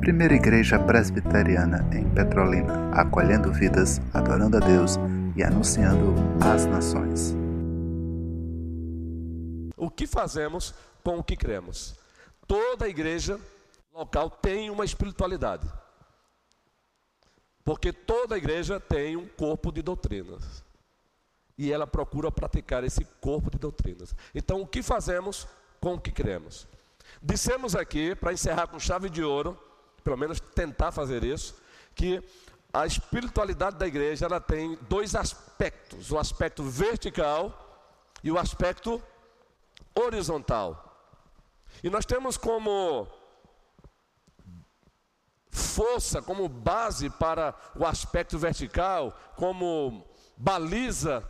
[0.00, 4.96] Primeira Igreja Presbiteriana em Petrolina, acolhendo vidas, adorando a Deus
[5.36, 7.34] e anunciando às nações.
[9.76, 10.72] O que fazemos
[11.02, 11.96] com o que cremos?
[12.46, 13.40] Toda igreja
[13.92, 15.68] local tem uma espiritualidade.
[17.64, 20.64] Porque toda igreja tem um corpo de doutrinas.
[21.58, 24.14] E ela procura praticar esse corpo de doutrinas.
[24.34, 25.48] Então, o que fazemos
[25.80, 26.68] com o que cremos?
[27.22, 29.58] Dissemos aqui, para encerrar com chave de ouro,
[30.04, 31.56] pelo menos tentar fazer isso,
[31.94, 32.22] que
[32.72, 37.90] a espiritualidade da igreja ela tem dois aspectos: o aspecto vertical
[38.22, 39.02] e o aspecto
[39.94, 40.82] horizontal.
[41.82, 43.08] E nós temos como
[45.50, 50.06] força, como base para o aspecto vertical, como
[50.36, 51.26] baliza,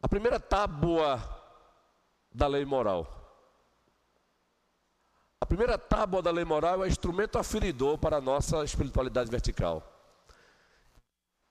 [0.00, 1.20] a primeira tábua
[2.32, 3.17] da lei moral.
[5.40, 9.82] A primeira tábua da lei moral é instrumento aferidor para a nossa espiritualidade vertical.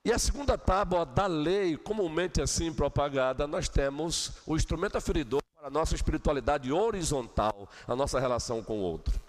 [0.04, 5.68] E a segunda tábua da lei, comumente assim propagada, nós temos o instrumento aferidor para
[5.68, 9.20] a nossa espiritualidade horizontal, a nossa relação com o outro.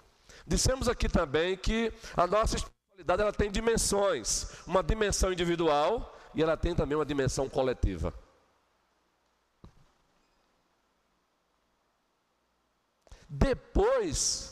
[0.46, 6.56] Dissemos aqui também que a nossa espiritualidade ela tem dimensões, uma dimensão individual e ela
[6.56, 8.14] tem também uma dimensão coletiva.
[13.28, 14.49] Depois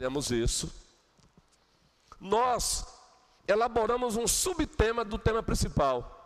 [0.00, 0.72] trabalhamos isso,
[2.18, 2.86] nós
[3.46, 6.16] elaboramos um subtema do tema principal.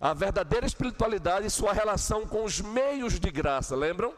[0.00, 4.16] A verdadeira espiritualidade e sua relação com os meios de graça, lembram?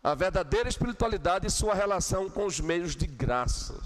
[0.00, 3.78] a verdadeira espiritualidade e sua relação com os meios de graça.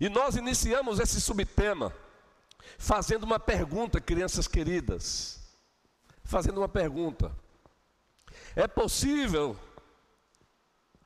[0.00, 1.94] E nós iniciamos esse subtema
[2.76, 5.40] fazendo uma pergunta, crianças queridas.
[6.24, 7.32] Fazendo uma pergunta:
[8.54, 9.56] É possível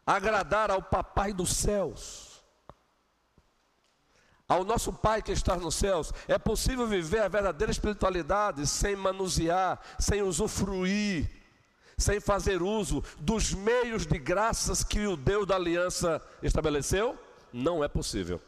[0.04, 2.36] agradar ao Papai dos céus?
[4.48, 9.80] ao nosso Pai que está nos céus, é possível viver a verdadeira espiritualidade sem manusear,
[9.98, 11.28] sem usufruir,
[11.98, 17.18] sem fazer uso dos meios de graças que o Deus da aliança estabeleceu?
[17.52, 18.40] Não é possível.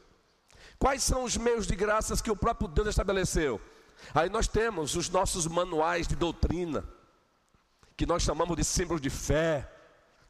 [0.78, 3.60] Quais são os meios de graças que o próprio Deus estabeleceu?
[4.14, 6.84] Aí nós temos os nossos manuais de doutrina,
[7.98, 9.68] que nós chamamos de símbolos de fé,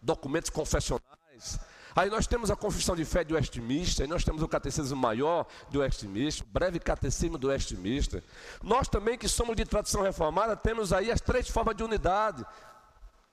[0.03, 1.61] documentos confessionais,
[1.97, 5.79] Aí nós temos a confissão de fé de Westminster, nós temos o catecismo maior de
[5.79, 8.23] Westminster, o breve catecismo do Westminster.
[8.63, 12.47] Nós também, que somos de tradição reformada, temos aí as três formas de unidade: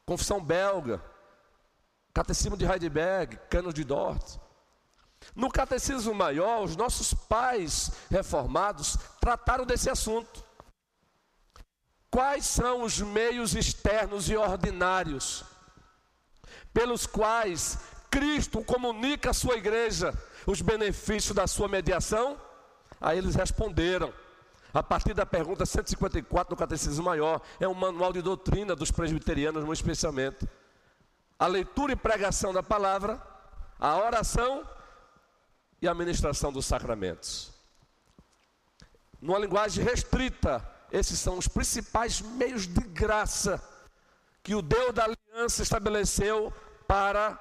[0.04, 1.00] confissão belga,
[2.12, 4.40] catecismo de Heidelberg, cano de Dort.
[5.36, 10.45] No catecismo maior, os nossos pais reformados trataram desse assunto.
[12.10, 15.44] Quais são os meios externos e ordinários
[16.74, 17.80] pelos quais
[18.10, 20.14] Cristo comunica à sua igreja
[20.46, 22.40] os benefícios da sua mediação?
[23.00, 24.14] Aí eles responderam.
[24.74, 29.64] A partir da pergunta 154 do Catecismo Maior, é um manual de doutrina dos presbiterianos,
[29.64, 30.48] muito especialmente.
[31.40, 33.22] A leitura e pregação da palavra,
[33.80, 34.68] a oração
[35.82, 37.54] e a ministração dos sacramentos.
[39.22, 43.62] Numa linguagem restrita, esses são os principais meios de graça
[44.44, 46.54] que o Deus da aliança estabeleceu
[46.88, 47.40] para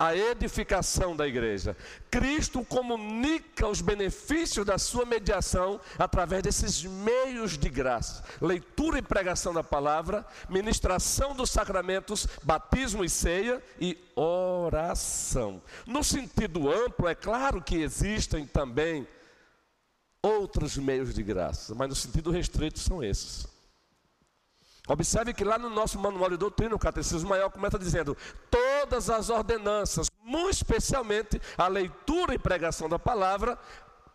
[0.00, 1.76] a edificação da igreja.
[2.10, 9.52] Cristo comunica os benefícios da sua mediação através desses meios de graça: leitura e pregação
[9.52, 15.60] da palavra, ministração dos sacramentos, batismo e ceia e oração.
[15.86, 19.06] No sentido amplo, é claro que existem também
[20.22, 23.46] outros meios de graça, mas no sentido restrito são esses.
[24.88, 28.16] Observe que lá no nosso manual de doutrina, o Catecismo Maior começa dizendo:
[28.50, 33.58] todas as ordenanças, muito especialmente a leitura e pregação da palavra,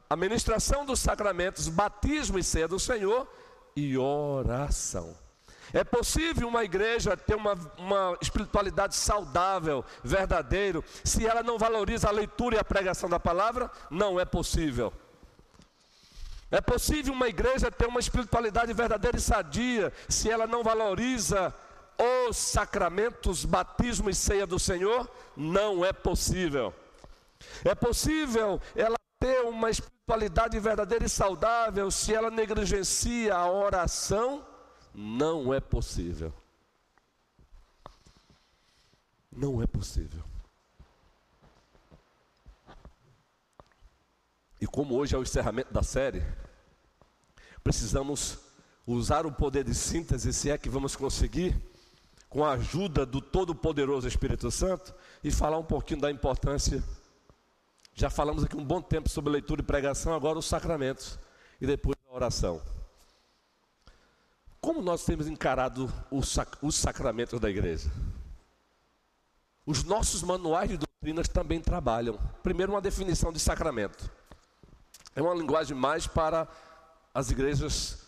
[0.09, 3.27] a ministração dos sacramentos, batismo e ceia do Senhor
[3.75, 5.15] e oração.
[5.73, 12.11] É possível uma igreja ter uma, uma espiritualidade saudável, verdadeiro, se ela não valoriza a
[12.11, 13.71] leitura e a pregação da palavra?
[13.89, 14.93] Não é possível.
[16.51, 21.53] É possível uma igreja ter uma espiritualidade verdadeira e sadia se ela não valoriza
[22.27, 25.09] os sacramentos, batismo e ceia do Senhor?
[25.35, 26.73] Não é possível.
[27.63, 34.45] É possível ela ter uma espiritualidade verdadeira e saudável se ela negligencia a oração?
[34.93, 36.33] Não é possível.
[39.31, 40.23] Não é possível.
[44.59, 46.23] E como hoje é o encerramento da série,
[47.63, 48.39] precisamos
[48.85, 51.55] usar o poder de síntese, se é que vamos conseguir,
[52.29, 54.93] com a ajuda do Todo-Poderoso Espírito Santo,
[55.23, 56.83] e falar um pouquinho da importância.
[57.93, 61.17] Já falamos aqui um bom tempo sobre leitura e pregação, agora os sacramentos
[61.59, 62.61] e depois a oração.
[64.59, 67.89] Como nós temos encarado os, sac os sacramentos da igreja?
[69.65, 72.19] Os nossos manuais de doutrinas também trabalham.
[72.43, 74.11] Primeiro, uma definição de sacramento.
[75.15, 76.47] É uma linguagem mais para
[77.13, 78.05] as igrejas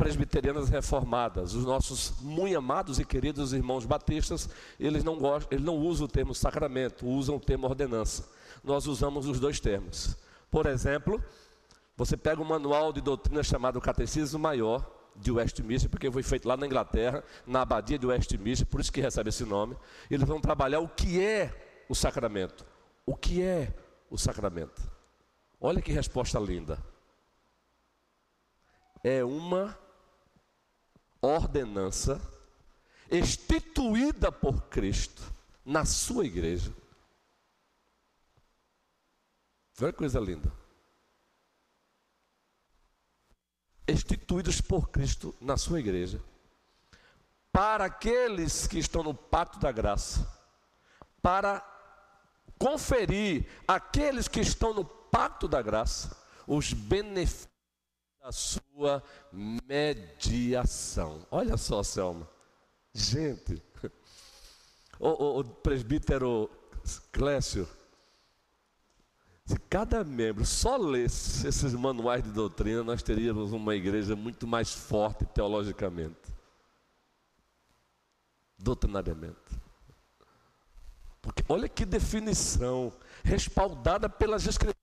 [0.00, 4.48] presbiterianas reformadas, os nossos muito amados e queridos irmãos batistas,
[4.78, 8.26] eles não gostam, eles não usam o termo sacramento, usam o termo ordenança.
[8.64, 10.16] Nós usamos os dois termos.
[10.50, 11.22] Por exemplo,
[11.98, 16.56] você pega um manual de doutrina chamado Catecismo Maior de Westminster, porque foi feito lá
[16.56, 19.76] na Inglaterra, na abadia de Westminster, por isso que recebe esse nome.
[20.10, 22.64] Eles vão trabalhar o que é o sacramento.
[23.04, 23.74] O que é
[24.10, 24.80] o sacramento?
[25.60, 26.82] Olha que resposta linda.
[29.04, 29.78] É uma
[31.20, 32.18] ordenança
[33.10, 35.22] instituída por Cristo
[35.62, 36.72] na sua igreja.
[39.82, 40.50] Olha que coisa linda.
[43.86, 46.22] Instituídos por Cristo na sua igreja.
[47.52, 50.26] Para aqueles que estão no pacto da graça.
[51.20, 51.66] Para
[52.58, 56.16] conferir aqueles que estão no pacto da graça
[56.46, 57.48] os benefícios
[58.20, 59.02] da sua
[59.32, 61.26] mediação.
[61.30, 62.28] Olha só, Selma.
[62.92, 63.62] Gente,
[64.98, 66.50] o, o, o presbítero
[67.12, 67.68] Clécio,
[69.46, 74.72] se cada membro só lesse esses manuais de doutrina, nós teríamos uma igreja muito mais
[74.74, 76.34] forte teologicamente,
[78.58, 79.60] doutrinariamente.
[81.22, 82.92] Porque olha que definição,
[83.22, 84.79] respaldada pelas Escrituras.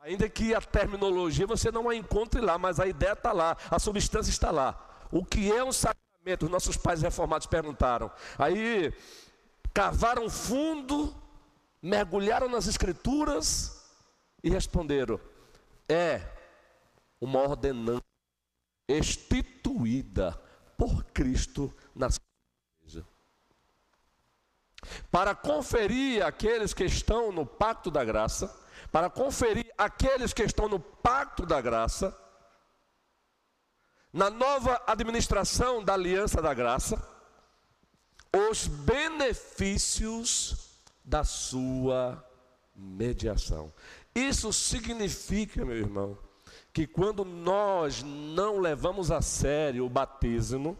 [0.00, 3.78] Ainda que a terminologia você não a encontre lá, mas a ideia está lá, a
[3.78, 5.06] substância está lá.
[5.10, 6.44] O que é um sacramento?
[6.44, 8.10] Os nossos pais reformados perguntaram.
[8.38, 8.92] Aí
[9.72, 11.14] cavaram fundo,
[11.82, 13.86] mergulharam nas escrituras
[14.42, 15.20] e responderam:
[15.88, 16.22] é
[17.20, 18.02] uma ordenança
[18.88, 20.40] instituída
[20.76, 22.22] por Cristo na sua
[22.80, 23.06] igreja.
[25.10, 28.54] Para conferir aqueles que estão no pacto da graça,
[28.90, 32.16] para conferir aqueles que estão no pacto da graça,
[34.12, 37.00] na nova administração da aliança da graça,
[38.50, 42.24] os benefícios da sua
[42.74, 43.72] mediação.
[44.14, 46.18] Isso significa, meu irmão,
[46.72, 50.76] que quando nós não levamos a sério o batismo,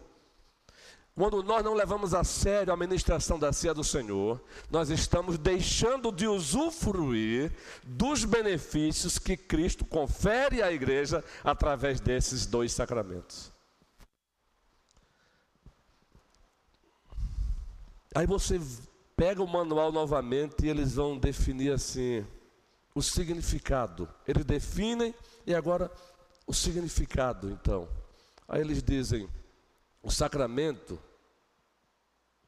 [1.19, 6.13] quando nós não levamos a sério a ministração da ceia do Senhor, nós estamos deixando
[6.13, 7.51] de usufruir
[7.83, 13.51] dos benefícios que Cristo confere à igreja através desses dois sacramentos.
[18.15, 18.57] Aí você
[19.13, 22.25] pega o manual novamente e eles vão definir assim
[22.95, 24.07] o significado.
[24.25, 25.13] Eles definem
[25.45, 25.91] e agora
[26.47, 27.89] o significado, então.
[28.47, 29.27] Aí eles dizem:
[30.01, 30.97] o sacramento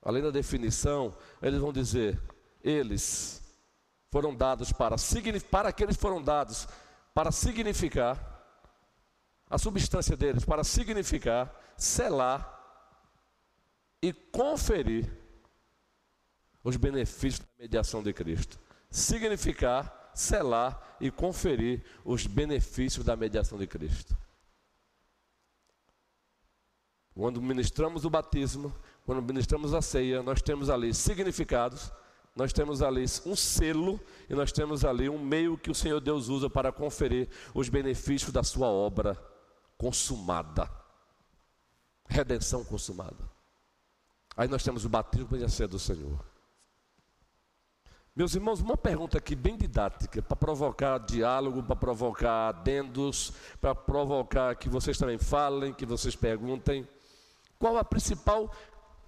[0.02, 2.20] além da definição, eles vão dizer:
[2.64, 3.42] eles
[4.10, 4.96] foram dados para,
[5.50, 6.68] para que eles foram dados
[7.14, 8.30] para significar,
[9.50, 12.60] a substância deles, para significar, selar
[14.02, 15.12] e conferir
[16.64, 18.60] os benefícios da mediação de Cristo.
[18.90, 24.16] Significar, selar e conferir os benefícios da mediação de Cristo.
[27.14, 28.74] Quando ministramos o batismo,
[29.12, 31.92] quando ministramos a ceia, nós temos ali significados,
[32.34, 34.00] nós temos ali um selo
[34.30, 38.32] e nós temos ali um meio que o Senhor Deus usa para conferir os benefícios
[38.32, 39.22] da sua obra
[39.78, 40.72] consumada.
[42.08, 43.30] Redenção consumada.
[44.38, 46.24] Aí nós temos o batismo e a ceia do Senhor.
[48.16, 54.56] Meus irmãos, uma pergunta aqui bem didática, para provocar diálogo, para provocar adendos, para provocar
[54.56, 56.88] que vocês também falem, que vocês perguntem.
[57.60, 58.50] Qual a principal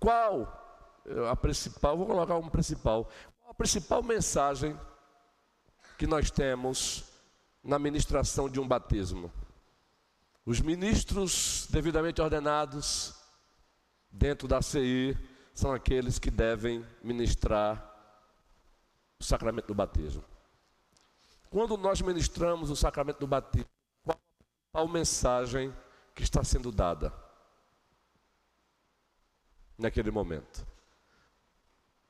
[0.03, 0.61] qual
[1.31, 3.05] a principal, vou colocar um principal,
[3.39, 4.77] qual a principal mensagem
[5.97, 7.05] que nós temos
[7.63, 9.31] na ministração de um batismo?
[10.45, 13.15] Os ministros devidamente ordenados
[14.11, 15.17] dentro da CI
[15.53, 17.81] são aqueles que devem ministrar
[19.17, 20.23] o sacramento do batismo.
[21.49, 23.69] Quando nós ministramos o sacramento do batismo,
[24.03, 25.73] qual a mensagem
[26.13, 27.22] que está sendo dada?
[29.77, 30.65] Naquele momento.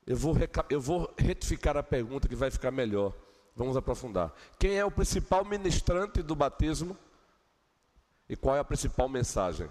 [0.06, 0.36] Eu vou,
[0.68, 3.14] eu vou retificar a pergunta que vai ficar melhor.
[3.56, 4.32] Vamos aprofundar.
[4.58, 6.96] Quem é o principal ministrante do batismo?
[8.28, 9.70] E qual é a principal mensagem?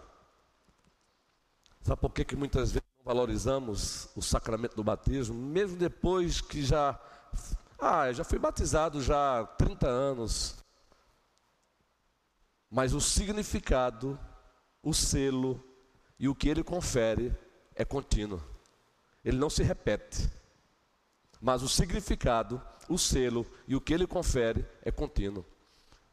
[1.81, 6.63] Sabe por que, que muitas vezes não valorizamos o sacramento do batismo, mesmo depois que
[6.63, 6.99] já.
[7.77, 10.63] Ah, eu já fui batizado já há 30 anos.
[12.71, 14.17] Mas o significado,
[14.81, 15.63] o selo
[16.17, 17.35] e o que ele confere
[17.75, 18.41] é contínuo.
[19.23, 20.29] Ele não se repete.
[21.41, 25.45] Mas o significado, o selo e o que ele confere é contínuo.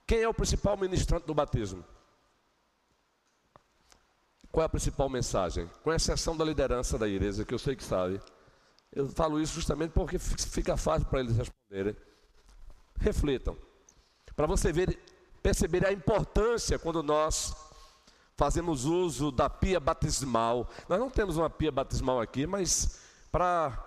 [0.06, 1.84] Quem é o principal ministrante do batismo?
[4.50, 5.70] Qual é a principal mensagem?
[5.84, 8.20] Com exceção da liderança da igreja, que eu sei que sabe.
[8.92, 11.96] Eu falo isso justamente porque fica fácil para eles responderem.
[12.98, 13.56] Reflitam.
[14.34, 14.98] Para você ver,
[15.40, 17.54] perceber a importância quando nós
[18.40, 20.66] fazemos uso da pia batismal.
[20.88, 22.98] Nós não temos uma pia batismal aqui, mas
[23.30, 23.86] para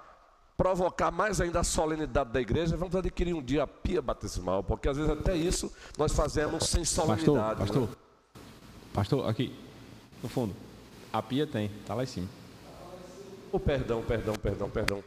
[0.56, 4.88] provocar mais ainda a solenidade da igreja, vamos adquirir um dia a pia batismal, porque
[4.88, 7.62] às vezes até isso nós fazemos sem solenidade.
[7.62, 7.96] Pastor, pastor, né?
[8.94, 9.60] pastor aqui,
[10.22, 10.56] no fundo.
[11.12, 12.28] A pia tem, está lá em cima.
[13.52, 15.04] Oh, perdão, perdão, perdão, perdão.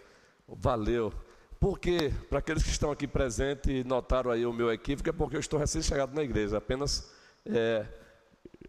[0.49, 1.13] Valeu.
[1.61, 5.37] Porque, para aqueles que estão aqui presentes e notaram aí o meu equívoco, é porque
[5.37, 7.13] eu estou recém-chegado na igreja, apenas
[7.45, 7.87] é,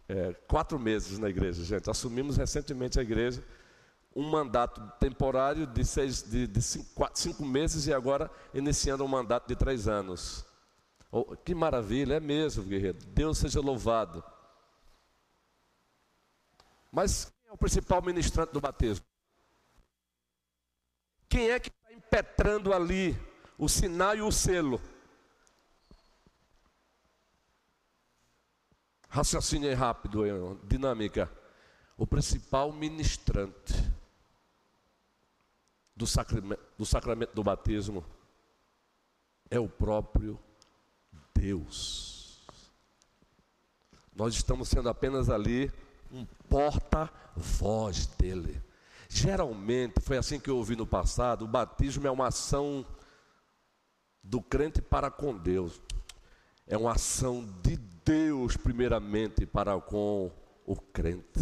[0.08, 1.90] é, quatro meses na igreja, gente.
[1.90, 3.44] Assumimos recentemente a igreja,
[4.16, 9.08] um mandato temporário de, seis, de, de cinco, quatro, cinco meses e agora iniciando um
[9.08, 10.44] mandato de três anos.
[11.10, 12.98] Oh, que maravilha, é mesmo, guerreiro.
[13.08, 14.24] Deus seja louvado.
[16.90, 19.04] Mas quem é o principal ministrante do batismo?
[21.28, 23.14] Quem é que está impetrando ali
[23.58, 24.80] o sinal e o selo?
[29.08, 31.30] Raciocínio rápido, dinâmica.
[31.96, 33.74] O principal ministrante
[35.96, 38.04] do sacramento, do sacramento do batismo
[39.50, 40.38] é o próprio
[41.34, 42.46] Deus.
[44.14, 45.72] Nós estamos sendo apenas ali
[46.12, 48.62] um porta-voz dele.
[49.08, 52.84] Geralmente, foi assim que eu ouvi no passado: o batismo é uma ação
[54.22, 55.80] do crente para com Deus,
[56.68, 60.30] é uma ação de Deus, primeiramente, para com
[60.66, 61.40] o crente.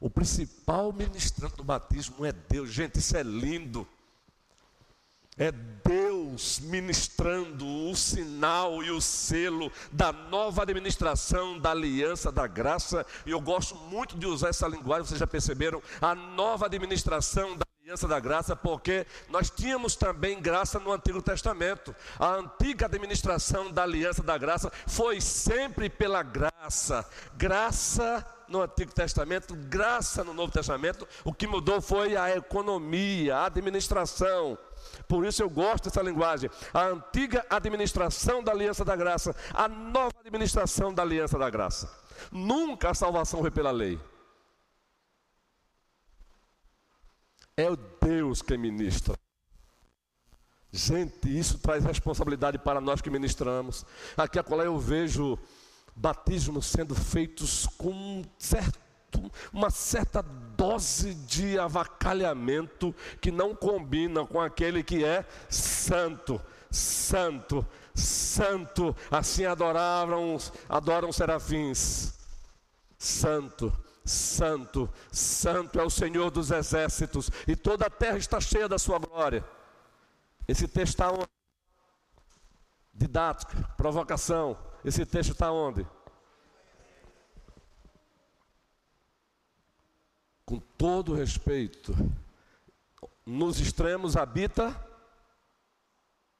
[0.00, 3.86] O principal ministrante do batismo é Deus, gente, isso é lindo.
[5.36, 13.06] É Deus ministrando o sinal e o selo da nova administração da aliança da graça.
[13.24, 15.82] E eu gosto muito de usar essa linguagem, vocês já perceberam?
[16.00, 21.94] A nova administração da aliança da graça, porque nós tínhamos também graça no Antigo Testamento.
[22.20, 27.04] A antiga administração da aliança da graça foi sempre pela graça.
[27.36, 31.06] Graça no Antigo Testamento, graça no Novo Testamento.
[31.24, 34.56] O que mudou foi a economia, a administração.
[35.08, 36.48] Por isso eu gosto dessa linguagem.
[36.72, 41.92] A antiga administração da aliança da graça, a nova administração da aliança da graça.
[42.30, 43.98] Nunca a salvação foi pela lei.
[47.56, 49.18] É o Deus que ministra.
[50.72, 53.84] Gente, isso traz responsabilidade para nós que ministramos.
[54.16, 55.38] Aqui a eu vejo
[55.96, 58.78] batismos sendo feitos com certo
[59.52, 66.40] uma certa dose de avacalhamento que não combina com aquele que é santo,
[66.70, 68.94] santo, santo.
[69.10, 70.38] Assim adoravam,
[70.68, 72.14] adoram serafins.
[72.98, 73.72] Santo,
[74.04, 78.98] santo, santo é o Senhor dos exércitos, e toda a terra está cheia da sua
[78.98, 79.44] glória.
[80.48, 81.28] Esse texto está onde?
[82.92, 84.56] Didática, provocação.
[84.84, 85.86] Esse texto está onde?
[90.50, 91.94] com todo respeito,
[93.24, 94.76] nos extremos habita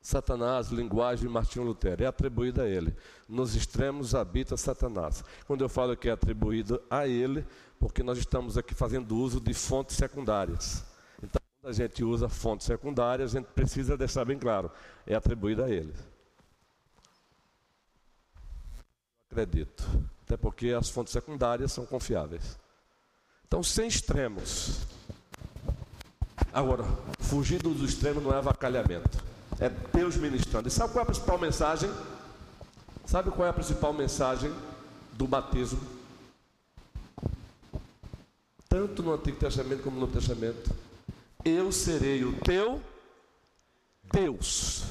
[0.00, 2.97] Satanás, linguagem de Martinho Lutero, é atribuída a ele.
[3.28, 5.23] Nos extremos habita Satanás.
[5.47, 7.45] Quando eu falo que é atribuído a ele,
[7.78, 10.85] porque nós estamos aqui fazendo uso de fontes secundárias.
[11.23, 14.71] Então, quando a gente usa fontes secundárias, a gente precisa deixar bem claro,
[15.07, 15.95] é atribuída a ele.
[19.30, 19.85] Acredito.
[20.25, 22.59] Até porque as fontes secundárias são confiáveis.
[23.47, 24.87] Então, sem extremos.
[26.52, 26.85] Agora,
[27.19, 29.29] fugir dos extremos não é avacalhamento.
[29.61, 30.69] É Deus ministrando.
[30.69, 31.90] E sabe qual é a principal mensagem?
[33.05, 34.50] Sabe qual é a principal mensagem
[35.12, 35.81] do batismo?
[38.69, 40.71] Tanto no Antigo Testamento como no Novo Testamento.
[41.45, 42.81] Eu serei o teu
[44.12, 44.85] Deus.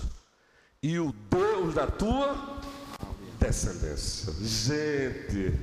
[0.83, 2.59] E o Deus da tua
[3.39, 4.33] descendência.
[4.39, 5.59] Gente,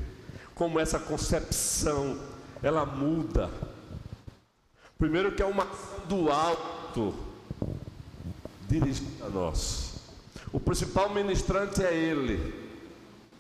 [0.55, 2.19] como essa concepção
[2.63, 3.51] ela muda.
[4.99, 5.67] Primeiro que é uma
[6.09, 7.15] do alto
[8.69, 9.95] dirigida a nós.
[10.53, 12.67] O principal ministrante é ele.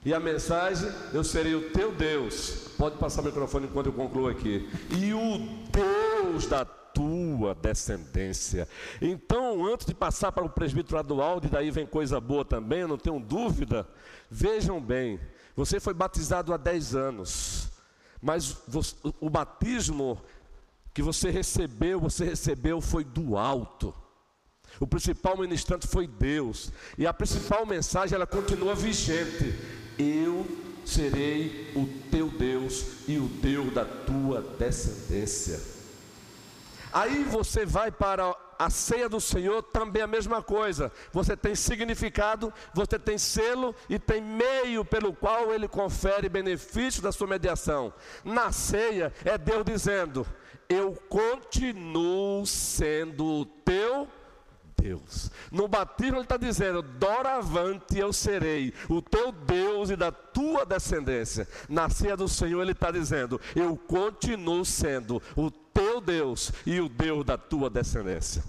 [0.04, 2.68] E a mensagem, eu serei o teu Deus.
[2.78, 4.68] Pode passar o microfone enquanto eu concluo aqui.
[4.90, 5.38] E o
[5.73, 8.68] Deus da tua descendência.
[9.02, 12.88] Então, antes de passar para o presbítero Adualdo, e daí vem coisa boa também, eu
[12.88, 13.87] não tenho dúvida.
[14.30, 15.21] Vejam bem,
[15.54, 17.68] você foi batizado há 10 anos,
[18.23, 18.56] mas
[19.21, 20.23] o batismo
[20.95, 23.95] que você recebeu, você recebeu foi do alto.
[24.78, 26.73] O principal ministrante foi Deus.
[26.99, 29.54] E a principal mensagem ela continua vigente.
[29.99, 30.47] Eu
[30.85, 35.61] serei o teu Deus e o Deus da tua descendência.
[36.92, 40.90] Aí você vai para a ceia do Senhor, também a mesma coisa.
[41.12, 47.12] Você tem significado, você tem selo e tem meio pelo qual ele confere benefício da
[47.12, 47.92] sua mediação.
[48.25, 50.26] Na ceia é Deus dizendo:
[50.68, 54.25] eu continuo sendo o teu Deus.
[55.50, 61.49] No batismo ele está dizendo: doravante eu serei o teu Deus e da tua descendência.
[61.68, 66.88] Na ceia do Senhor ele está dizendo: eu continuo sendo o teu Deus e o
[66.88, 68.45] Deus da tua descendência.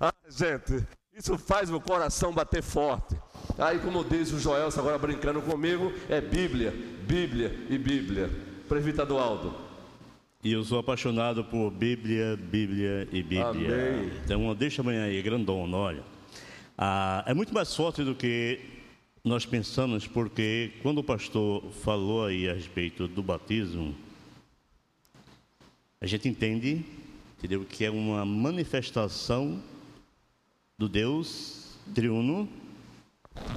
[0.00, 3.16] Ah, gente, isso faz o coração bater forte.
[3.58, 6.72] Aí, como diz o Joel, agora brincando comigo, é Bíblia,
[7.06, 8.30] Bíblia e Bíblia.
[8.68, 9.71] Previta Aldo.
[10.44, 13.48] E eu sou apaixonado por Bíblia, Bíblia e Bíblia.
[13.48, 14.12] Amém.
[14.24, 16.02] Então, deixa amanhã aí, grandona, olha.
[16.76, 18.58] Ah, é muito mais forte do que
[19.22, 23.94] nós pensamos, porque quando o pastor falou aí a respeito do batismo,
[26.00, 26.84] a gente entende,
[27.38, 29.62] entendeu, que é uma manifestação
[30.76, 32.48] do Deus triuno.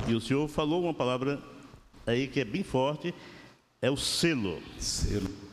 [0.07, 1.41] E o Senhor falou uma palavra
[2.05, 3.11] aí que é bem forte,
[3.81, 4.61] é o selo.
[4.77, 5.44] Selo.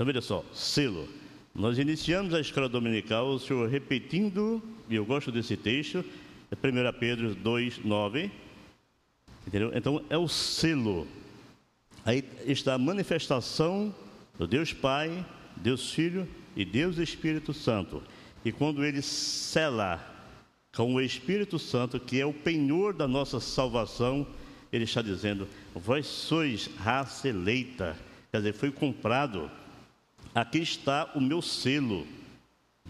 [0.00, 1.06] Então, veja só, selo.
[1.54, 6.02] Nós iniciamos a escola dominical, o Senhor repetindo, e eu gosto desse texto,
[6.50, 8.30] é 1 Pedro 2, 9.
[9.46, 9.70] Entendeu?
[9.74, 11.06] Então, é o selo.
[12.02, 13.94] Aí está a manifestação
[14.38, 15.22] do Deus Pai,
[15.54, 16.26] Deus Filho
[16.56, 18.02] e Deus Espírito Santo.
[18.42, 20.02] E quando ele sela
[20.74, 24.26] com o Espírito Santo, que é o penhor da nossa salvação,
[24.72, 27.94] ele está dizendo: Vós sois raça eleita.
[28.30, 29.50] Quer dizer, foi comprado
[30.34, 32.06] Aqui está o meu selo.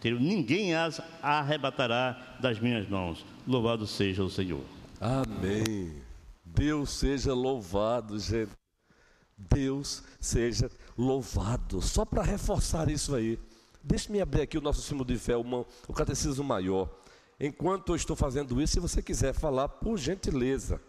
[0.03, 3.25] Ninguém as arrebatará das minhas mãos.
[3.47, 4.65] Louvado seja o Senhor.
[5.01, 6.03] Amém.
[6.45, 8.51] Deus seja louvado, gente.
[9.37, 11.81] Deus seja louvado.
[11.81, 13.39] Só para reforçar isso aí,
[13.83, 16.91] deixe-me abrir aqui o nosso símbolo de fé, uma, o catecismo maior.
[17.39, 20.81] Enquanto eu estou fazendo isso, se você quiser falar, por gentileza,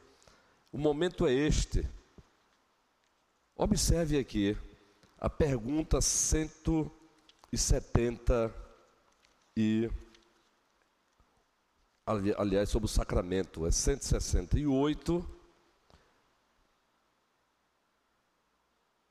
[0.72, 1.88] o momento é este.
[3.56, 4.58] Observe aqui
[5.22, 8.54] a pergunta 170
[9.56, 9.88] e
[12.38, 15.42] aliás sobre o sacramento é 168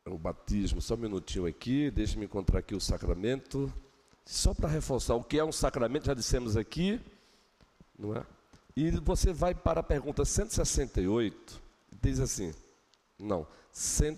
[0.05, 3.73] é o batismo, só um minutinho aqui, deixe-me encontrar aqui o sacramento.
[4.25, 7.01] Só para reforçar, o que é um sacramento, já dissemos aqui,
[7.97, 8.27] não é?
[8.75, 11.63] E você vai para a pergunta 168,
[12.03, 12.53] diz assim,
[13.19, 14.17] não, 100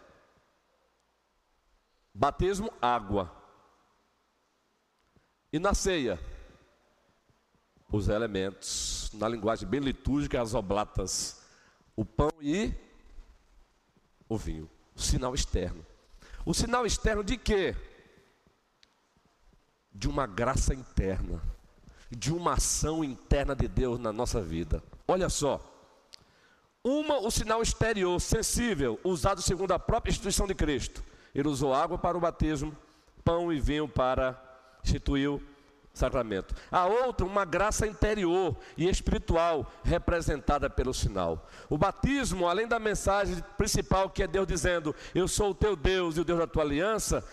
[2.14, 3.32] Batismo, água.
[5.52, 6.20] E na ceia,
[7.92, 11.42] os elementos, na linguagem bem litúrgica, as oblatas,
[11.96, 12.74] o pão e
[14.28, 14.70] o vinho.
[14.96, 15.86] O sinal externo.
[16.46, 17.76] O sinal externo de quê?
[19.94, 21.42] De uma graça interna,
[22.10, 24.84] de uma ação interna de Deus na nossa vida.
[25.08, 25.62] Olha só.
[26.84, 31.02] Uma, o sinal exterior, sensível, usado segundo a própria instituição de Cristo.
[31.34, 32.76] Ele usou água para o batismo,
[33.24, 34.38] pão e vinho para
[34.84, 35.42] instituir o
[35.94, 36.54] sacramento.
[36.72, 41.48] A outra, uma graça interior e espiritual, representada pelo sinal.
[41.70, 46.18] O batismo, além da mensagem principal que é Deus dizendo: Eu sou o teu Deus
[46.18, 47.24] e o Deus da tua aliança,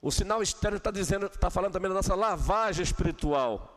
[0.00, 3.74] o sinal externo está dizendo, está falando também da nossa lavagem espiritual.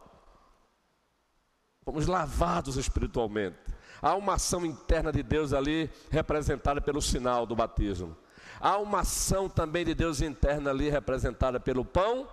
[1.83, 3.57] Fomos lavados espiritualmente.
[4.01, 8.15] Há uma ação interna de Deus ali, representada pelo sinal do batismo.
[8.59, 12.27] Há uma ação também de Deus interna ali, representada pelo pão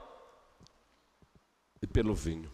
[1.81, 2.51] e pelo vinho.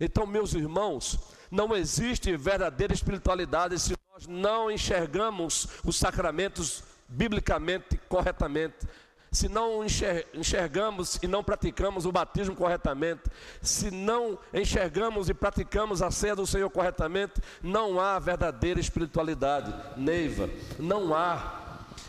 [0.00, 1.18] Então, meus irmãos,
[1.50, 8.86] não existe verdadeira espiritualidade se nós não enxergamos os sacramentos biblicamente corretamente
[9.34, 9.84] se não
[10.32, 13.22] enxergamos e não praticamos o batismo corretamente,
[13.60, 19.74] se não enxergamos e praticamos a ceia do Senhor corretamente, não há verdadeira espiritualidade.
[19.96, 21.62] Neiva, não há.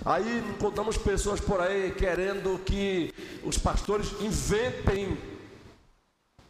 [0.05, 3.12] Aí encontramos pessoas por aí querendo que
[3.43, 5.17] os pastores inventem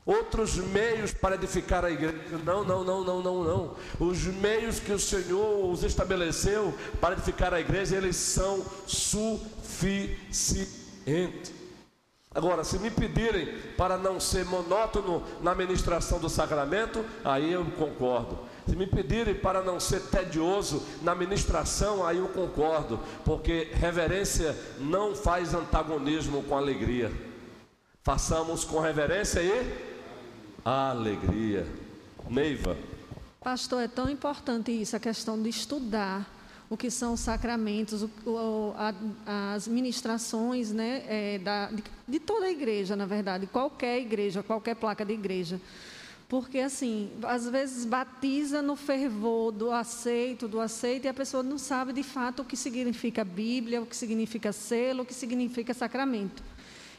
[0.06, 2.18] outros meios para edificar a igreja.
[2.44, 3.76] Não, não, não, não, não, não.
[4.00, 9.66] Os meios que o Senhor os estabeleceu para edificar a igreja, eles são suficientes
[11.06, 11.54] suficiente.
[12.34, 18.38] Agora, se me pedirem para não ser monótono na ministração do sacramento, aí eu concordo.
[18.68, 25.16] Se me pedirem para não ser tedioso na ministração, aí eu concordo, porque reverência não
[25.16, 27.10] faz antagonismo com alegria.
[28.04, 29.95] Façamos com reverência e
[30.66, 31.66] alegria.
[32.30, 32.76] Neiva.
[33.42, 36.28] Pastor, é tão importante isso, a questão de estudar
[36.70, 42.20] o que são os sacramentos, o, o, a, as ministrações né, é, da, de, de,
[42.20, 45.62] toda a igreja, na verdade, qualquer igreja, qualquer placa de igreja.
[46.28, 51.60] Porque, assim, às vezes batiza no fervor do aceito, do aceito, e a pessoa não
[51.60, 56.42] sabe de fato o que significa Bíblia, o que significa selo, o que significa sacramento.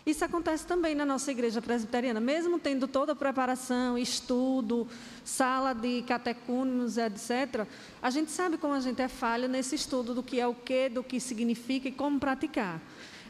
[0.06, 4.86] Isso acontece também na nossa igreja presbiteriana, mesmo tendo toda a preparação, estudo,
[5.24, 7.66] sala de catecúmenos, etc.
[8.00, 10.88] A gente sabe como a gente é falho nesse estudo do que é o que,
[10.88, 12.80] do que significa e como praticar.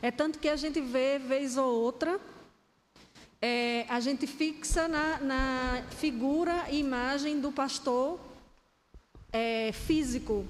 [0.03, 2.21] É tanto que a gente vê, vez ou outra,
[3.41, 8.21] é, a gente fixa na, na, figura e imagem do pastor
[9.33, 10.45] é, físico,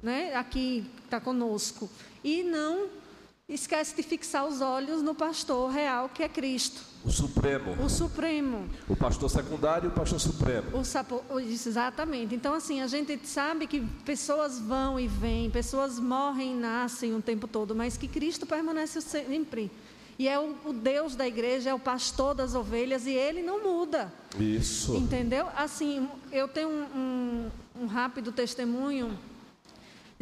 [0.00, 1.90] né, aqui está conosco,
[2.22, 3.01] e não
[3.54, 6.82] esquece de fixar os olhos no pastor real, que é Cristo.
[7.04, 7.84] O Supremo.
[7.84, 8.68] O Supremo.
[8.88, 10.76] O pastor secundário e o pastor supremo.
[10.76, 12.34] O sapo, exatamente.
[12.34, 17.20] Então, assim, a gente sabe que pessoas vão e vêm, pessoas morrem e nascem o
[17.20, 19.70] tempo todo, mas que Cristo permanece sempre.
[20.18, 23.62] E é o, o Deus da igreja, é o pastor das ovelhas, e ele não
[23.62, 24.12] muda.
[24.38, 24.94] Isso.
[24.94, 25.48] Entendeu?
[25.56, 29.18] Assim, eu tenho um, um, um rápido testemunho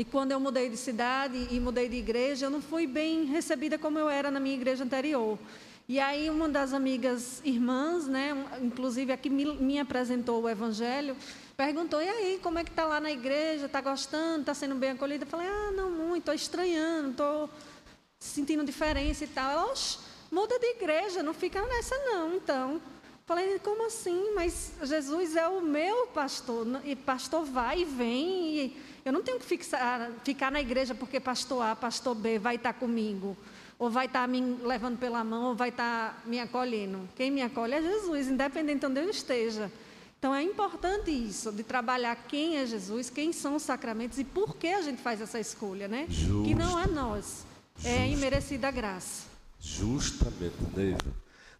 [0.00, 3.76] e quando eu mudei de cidade e mudei de igreja, eu não fui bem recebida
[3.76, 5.38] como eu era na minha igreja anterior.
[5.86, 8.32] E aí uma das amigas irmãs, né,
[8.62, 11.14] inclusive a que me, me apresentou o evangelho,
[11.54, 13.66] perguntou: "E aí, como é que tá lá na igreja?
[13.66, 14.40] Está gostando?
[14.40, 17.50] Está sendo bem acolhida?" Eu falei: "Ah, não muito, estou estranhando, estou
[18.18, 19.74] sentindo diferença e tal." Ela,
[20.32, 22.80] muda de igreja, não fica nessa não, então.
[23.26, 24.32] Falei, como assim?
[24.34, 29.38] Mas Jesus é o meu pastor, e pastor vai e vem, e eu não tenho
[29.38, 33.36] que fixar, ficar na igreja porque pastor A, pastor B vai estar comigo,
[33.78, 37.08] ou vai estar me levando pela mão, ou vai estar me acolhendo.
[37.16, 39.70] Quem me acolhe é Jesus, independente de onde eu esteja.
[40.18, 44.54] Então é importante isso, de trabalhar quem é Jesus, quem são os sacramentos e por
[44.54, 46.04] que a gente faz essa escolha, né?
[46.10, 46.46] Justo.
[46.46, 47.46] Que não é nós,
[47.82, 48.18] é Justo.
[48.18, 49.24] imerecida graça.
[49.58, 50.98] Justamente, Neiva.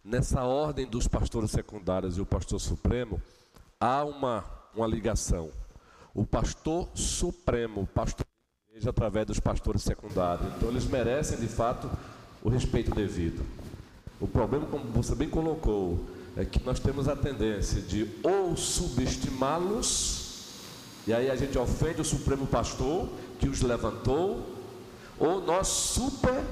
[0.05, 3.19] Nessa ordem dos pastores secundários e o pastor supremo,
[3.79, 5.49] há uma, uma ligação
[6.13, 10.47] o pastor supremo, o pastor da igreja, através dos pastores secundários.
[10.55, 11.89] Então, eles merecem, de fato,
[12.43, 13.45] o respeito devido.
[14.19, 20.21] O problema, como você bem colocou, é que nós temos a tendência de ou subestimá-los,
[21.07, 24.45] e aí a gente ofende o Supremo Pastor que os levantou,
[25.17, 26.43] ou nós super,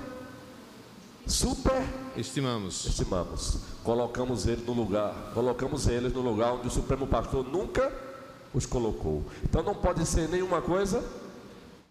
[1.27, 1.83] super
[2.15, 8.08] estimamos, estimamos, colocamos ele no lugar, colocamos eles no lugar onde o Supremo Pastor nunca
[8.53, 9.23] os colocou.
[9.43, 11.03] Então não pode ser nenhuma coisa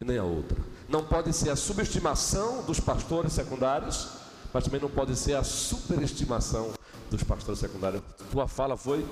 [0.00, 0.56] nem a outra.
[0.88, 4.18] Não pode ser a subestimação dos pastores secundários
[4.52, 6.72] mas também não pode ser a superestimação
[7.10, 8.02] dos pastores secundários.
[8.30, 9.04] Tua fala foi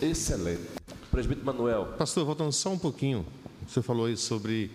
[0.00, 0.62] excelente.
[1.10, 1.94] Presbítero Manuel.
[1.98, 3.26] Pastor, voltando só um pouquinho,
[3.66, 4.70] você falou aí sobre,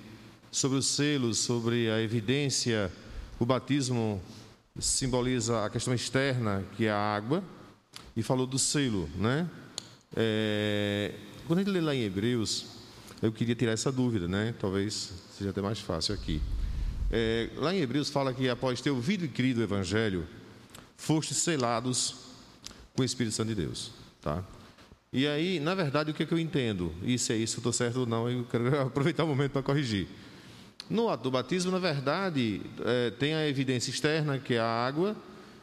[0.51, 2.91] sobre os selos, sobre a evidência,
[3.39, 4.21] o batismo
[4.79, 7.43] simboliza a questão externa, que é a água,
[8.15, 9.49] e falou do selo, né?
[10.15, 11.13] É,
[11.47, 12.65] quando a gente lê lá em Hebreus,
[13.21, 14.53] eu queria tirar essa dúvida, né?
[14.59, 16.41] Talvez seja até mais fácil aqui.
[17.11, 20.27] É, lá em Hebreus fala que após ter ouvido e crido o Evangelho,
[20.97, 22.15] fostes selados
[22.95, 24.43] com o Espírito Santo de Deus, tá?
[25.11, 26.91] E aí, na verdade, o que, é que eu entendo?
[27.17, 30.07] Se é isso, estou certo ou não, eu quero aproveitar o momento para corrigir.
[30.89, 35.15] No ato do batismo, na verdade, é, tem a evidência externa, que é a água,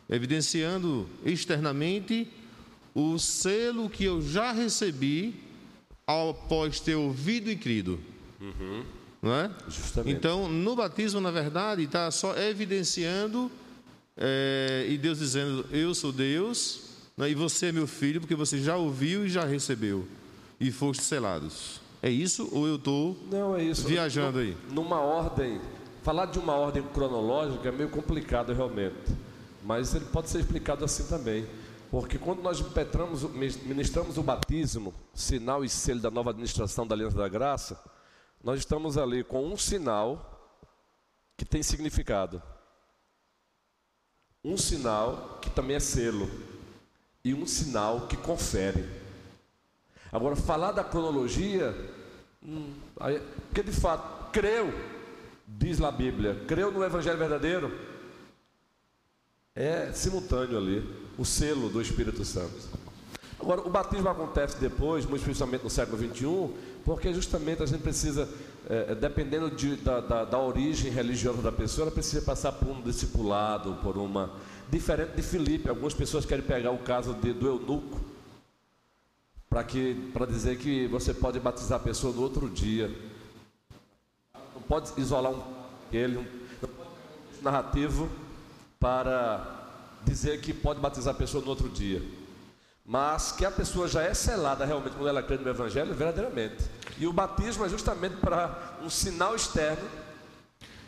[0.08, 2.28] evidenciando externamente
[2.94, 5.49] o selo que eu já recebi
[6.11, 8.01] após ter ouvido e crido.
[8.40, 8.85] Uhum.
[9.23, 9.51] Não é?
[9.68, 10.16] Justamente.
[10.16, 13.51] Então, no batismo, na verdade, está só evidenciando
[14.16, 18.59] é, e Deus dizendo: Eu sou Deus né, e você é meu filho, porque você
[18.59, 20.07] já ouviu e já recebeu
[20.59, 21.81] e foste selados.
[22.03, 24.57] É isso ou eu estou é viajando aí?
[24.70, 25.61] Numa ordem,
[26.03, 28.96] falar de uma ordem cronológica é meio complicado realmente,
[29.62, 31.44] mas ele pode ser explicado assim também.
[31.90, 32.61] Porque quando nós
[33.64, 37.83] ministramos o batismo, sinal e selo da nova administração da Aliança da Graça,
[38.42, 40.55] nós estamos ali com um sinal
[41.37, 42.40] que tem significado.
[44.44, 46.31] Um sinal que também é selo.
[47.24, 48.88] E um sinal que confere.
[50.12, 51.74] Agora, falar da cronologia,
[52.42, 52.72] hum,
[53.48, 54.72] porque de fato, creu,
[55.46, 57.79] diz lá a Bíblia, creu no Evangelho verdadeiro,
[59.55, 62.80] é simultâneo ali o selo do Espírito Santo.
[63.38, 66.50] Agora, o batismo acontece depois, muito especialmente no século XXI,
[66.83, 68.26] porque justamente a gente precisa,
[68.68, 72.80] é, dependendo de, da, da, da, origem religiosa da pessoa, ela precisa passar por um
[72.80, 74.30] discipulado, por uma.
[74.70, 78.00] Diferente de Filipe, algumas pessoas querem pegar o caso de, do eunuco,
[79.50, 82.90] para dizer que você pode batizar a pessoa no outro dia.
[84.54, 85.42] Não pode isolar um,
[85.92, 86.24] ele, um
[87.42, 88.09] narrativo
[88.78, 89.60] para
[90.04, 92.02] dizer que pode batizar a pessoa no outro dia.
[92.84, 96.64] Mas que a pessoa já é selada realmente quando ela crê no Evangelho, verdadeiramente.
[96.98, 99.88] E o batismo é justamente para um sinal externo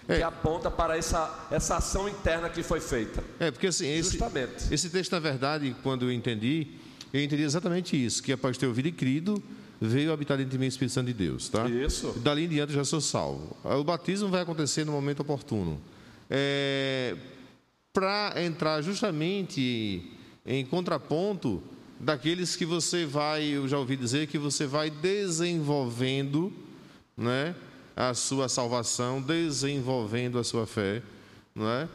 [0.07, 0.23] que é.
[0.23, 3.23] aponta para essa, essa ação interna que foi feita.
[3.39, 4.19] É, porque assim, esse,
[4.71, 6.67] esse texto, na verdade, quando eu entendi,
[7.13, 9.41] eu entendi exatamente isso, que após ter ouvido e crido,
[9.81, 11.69] veio habitar dentro de mim o Espírito Santo de Deus, tá?
[11.69, 12.13] Isso.
[12.19, 13.57] Dali em diante eu já sou salvo.
[13.63, 15.81] O batismo vai acontecer no momento oportuno.
[16.29, 17.17] É,
[17.93, 20.11] para entrar justamente
[20.47, 21.63] em contraponto
[22.01, 26.53] daqueles que você vai, eu já ouvi dizer que você vai desenvolvendo,
[27.17, 27.55] né,
[27.95, 31.03] a sua salvação, desenvolvendo a sua fé,
[31.55, 31.89] não é?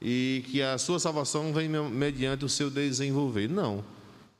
[0.00, 3.50] E que a sua salvação vem mediante o seu desenvolver.
[3.50, 3.84] Não.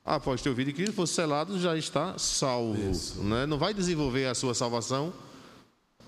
[0.03, 2.93] Após ter ouvido que Cristo fosse selado, já está salvo.
[3.23, 3.45] Né?
[3.45, 5.13] Não vai desenvolver a sua salvação.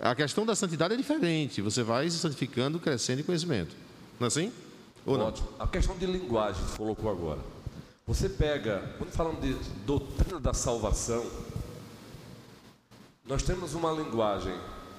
[0.01, 1.61] A questão da santidade é diferente.
[1.61, 3.77] Você vai se santificando, crescendo em conhecimento.
[4.19, 4.51] Não é assim?
[5.05, 5.49] Ou Ótimo.
[5.59, 7.41] A questão de linguagem que colocou agora.
[8.07, 11.25] Você pega, quando falamos de doutrina da salvação,
[13.25, 14.55] nós temos uma linguagem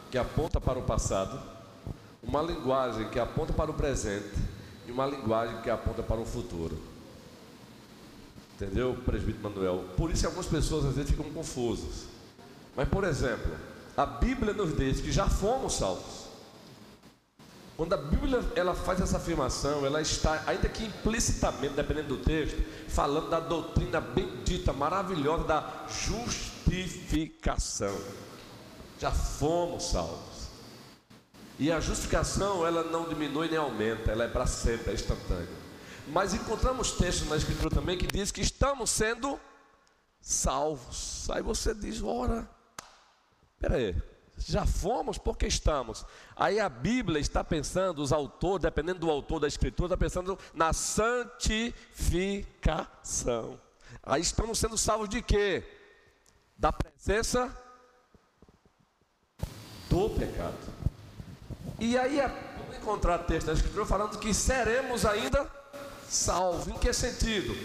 [0.10, 1.40] que aponta para o passado,
[2.22, 4.34] uma linguagem que aponta para o presente
[4.88, 6.78] e uma linguagem que aponta para o futuro.
[8.56, 9.84] Entendeu, presbítero Manuel?
[9.98, 12.06] Por isso algumas pessoas às vezes ficam confusas.
[12.76, 13.52] Mas, por exemplo,
[13.96, 16.23] a Bíblia nos diz que já fomos salvos.
[17.84, 22.64] Quando a Bíblia ela faz essa afirmação, ela está, ainda que implicitamente, dependendo do texto,
[22.88, 27.94] falando da doutrina bendita, maravilhosa da justificação.
[28.98, 30.48] Já fomos salvos.
[31.60, 35.50] E a justificação, ela não diminui nem aumenta, ela é para sempre, é instantânea.
[36.08, 39.38] Mas encontramos textos na Escritura também que diz que estamos sendo
[40.22, 41.30] salvos.
[41.30, 42.50] Aí você diz, ora,
[43.60, 43.94] peraí,
[44.38, 46.06] já fomos porque estamos.
[46.36, 50.74] Aí a Bíblia está pensando, os autores, dependendo do autor da Escritura, está pensando na
[50.74, 53.58] santificação.
[54.02, 55.64] Aí estamos sendo salvos de quê?
[56.58, 57.56] Da presença
[59.90, 60.58] do pecado.
[61.80, 62.20] E aí
[62.58, 65.50] vamos encontrar texto da Escritura falando que seremos ainda
[66.10, 66.68] salvos.
[66.68, 67.56] Em que sentido?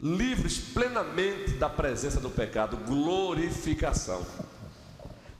[0.00, 4.26] Livres plenamente da presença do pecado, glorificação.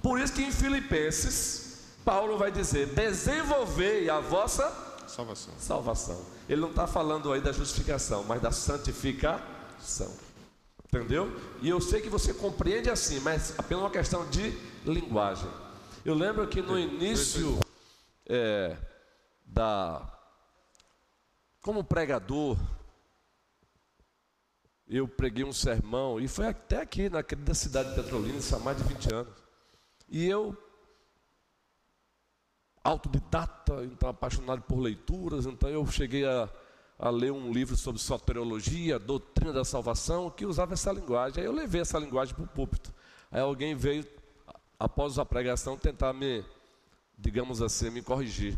[0.07, 4.71] Por isso que em Filipenses, Paulo vai dizer: desenvolvei a vossa
[5.09, 5.55] salvação.
[5.59, 6.27] salvação.
[6.49, 10.17] Ele não está falando aí da justificação, mas da santificação.
[10.85, 11.37] Entendeu?
[11.61, 15.51] E eu sei que você compreende assim, mas apenas uma questão de linguagem.
[16.05, 17.59] Eu lembro que no início
[18.29, 18.77] é,
[19.45, 20.09] da
[21.61, 22.57] como pregador,
[24.87, 28.61] eu preguei um sermão, e foi até aqui, na querida cidade de Petrolina, isso há
[28.61, 29.46] mais de 20 anos.
[30.09, 30.57] E eu,
[32.83, 36.49] autodidata, então apaixonado por leituras, então eu cheguei a,
[36.99, 41.41] a ler um livro sobre soteriologia, doutrina da salvação, que usava essa linguagem.
[41.41, 42.95] Aí eu levei essa linguagem para o púlpito.
[43.31, 44.07] Aí alguém veio,
[44.79, 46.45] após a pregação, tentar me,
[47.19, 48.57] digamos assim, me corrigir.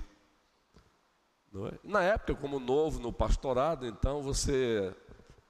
[1.54, 1.78] É?
[1.82, 4.94] Na época, como novo no pastorado, então você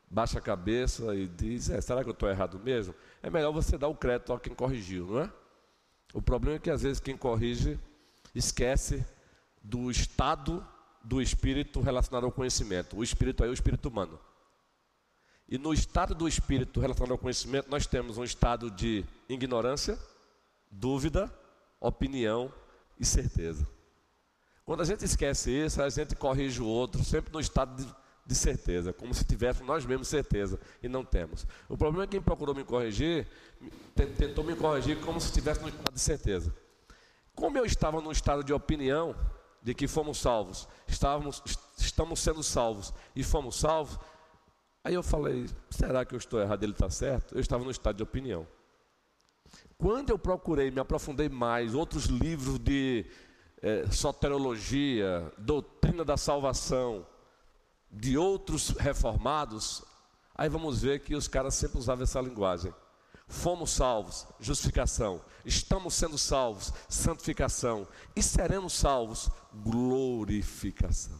[0.09, 2.95] baixa a cabeça e diz: é, será que eu estou errado mesmo?
[3.23, 5.31] É melhor você dar o crédito a quem corrigiu, não é?
[6.13, 7.79] O problema é que às vezes quem corrige
[8.35, 9.05] esquece
[9.63, 10.67] do estado
[11.05, 12.97] do espírito relacionado ao conhecimento.
[12.97, 14.19] O espírito é o espírito humano.
[15.49, 19.99] E no estado do espírito relacionado ao conhecimento, nós temos um estado de ignorância,
[20.71, 21.33] dúvida,
[21.81, 22.53] opinião
[22.99, 23.67] e certeza.
[24.65, 27.91] Quando a gente esquece isso, a gente corrige o outro, sempre no estado de,
[28.29, 31.47] de certeza, como se tivéssemos nós mesmos certeza, e não temos.
[31.67, 33.27] O problema é que quem procurou me corrigir,
[34.19, 36.55] tentou me corrigir como se estivesse no estado de certeza.
[37.35, 39.17] Como eu estava no estado de opinião,
[39.63, 41.43] de que fomos salvos, estávamos,
[41.79, 43.99] estamos sendo salvos e fomos salvos,
[44.85, 46.63] aí eu falei: será que eu estou errado?
[46.63, 47.35] Ele está certo?
[47.35, 48.47] Eu estava no estado de opinião.
[49.79, 53.07] Quando eu procurei, me aprofundei mais, outros livros de
[53.63, 57.07] é, soteriologia, doutrina da salvação,
[57.91, 59.83] de outros reformados,
[60.35, 62.73] aí vamos ver que os caras sempre usavam essa linguagem.
[63.27, 65.21] Fomos salvos, justificação.
[65.45, 67.87] Estamos sendo salvos, santificação.
[68.17, 71.19] E seremos salvos, glorificação.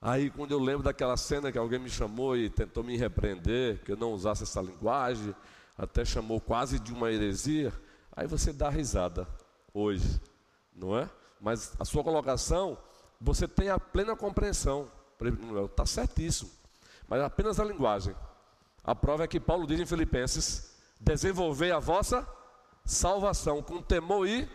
[0.00, 3.92] Aí, quando eu lembro daquela cena que alguém me chamou e tentou me repreender, que
[3.92, 5.34] eu não usasse essa linguagem,
[5.76, 7.72] até chamou quase de uma heresia,
[8.14, 9.26] aí você dá risada
[9.72, 10.20] hoje,
[10.74, 11.08] não é?
[11.40, 12.78] Mas a sua colocação,
[13.20, 14.90] você tem a plena compreensão.
[15.66, 16.50] Está certíssimo.
[17.08, 18.14] Mas apenas a linguagem.
[18.84, 22.26] A prova é que Paulo diz em Filipenses: desenvolver a vossa
[22.84, 24.48] salvação com temor e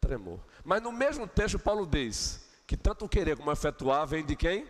[0.00, 0.40] tremor.
[0.64, 4.66] Mas no mesmo texto, Paulo diz que tanto querer como efetuar vem de quem?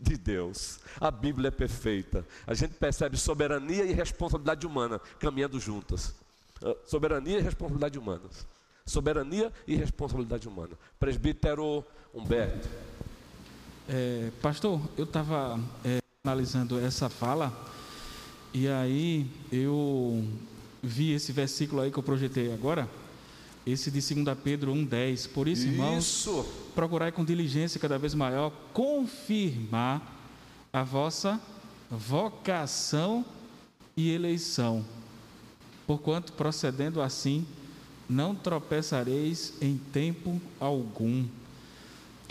[0.00, 0.80] De Deus.
[1.00, 2.26] A Bíblia é perfeita.
[2.46, 6.14] A gente percebe soberania e responsabilidade humana caminhando juntas.
[6.62, 8.46] Ah, soberania e responsabilidade humanas.
[8.86, 10.78] Soberania e responsabilidade humana.
[10.98, 12.68] Presbítero Humberto.
[13.88, 17.52] É, pastor, eu estava é, analisando essa fala
[18.52, 20.24] e aí eu
[20.82, 22.88] vi esse versículo aí que eu projetei agora,
[23.66, 25.28] esse de 2 Pedro 1,10.
[25.30, 26.46] Por isso, irmãos, isso.
[26.74, 30.14] procurai com diligência cada vez maior confirmar
[30.72, 31.40] a vossa
[31.90, 33.24] vocação
[33.96, 34.84] e eleição,
[35.86, 37.46] porquanto procedendo assim
[38.08, 41.24] não tropeçareis em tempo algum.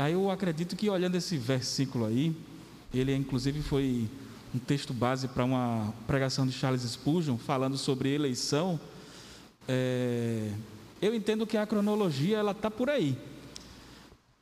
[0.04, 2.36] Aí eu acredito que olhando esse versículo aí,
[2.94, 4.10] ele inclusive foi
[4.54, 8.78] um texto base para uma pregação de Charles Spurgeon falando sobre eleição.
[9.66, 10.50] É,
[11.02, 13.18] eu entendo que a cronologia ela está por aí.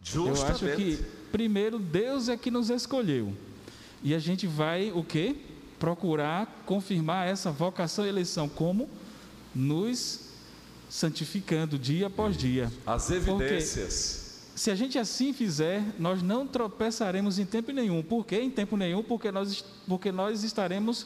[0.01, 0.65] Justamente.
[0.65, 3.31] Eu acho que primeiro Deus é que nos escolheu
[4.01, 5.35] e a gente vai o que
[5.77, 8.89] procurar confirmar essa vocação e eleição como
[9.53, 10.21] nos
[10.89, 12.71] santificando dia após dia.
[12.83, 14.15] As evidências.
[14.15, 14.20] Porque,
[14.55, 18.03] se a gente assim fizer, nós não tropeçaremos em tempo nenhum.
[18.03, 18.41] Por quê?
[18.41, 21.05] Em tempo nenhum, porque nós, porque nós estaremos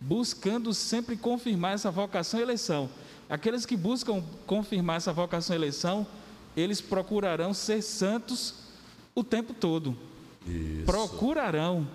[0.00, 2.88] buscando sempre confirmar essa vocação e eleição.
[3.28, 6.06] Aqueles que buscam confirmar essa vocação e eleição,
[6.56, 8.54] eles procurarão ser santos
[9.14, 9.96] o tempo todo.
[10.46, 10.84] Isso.
[10.84, 11.86] Procurarão.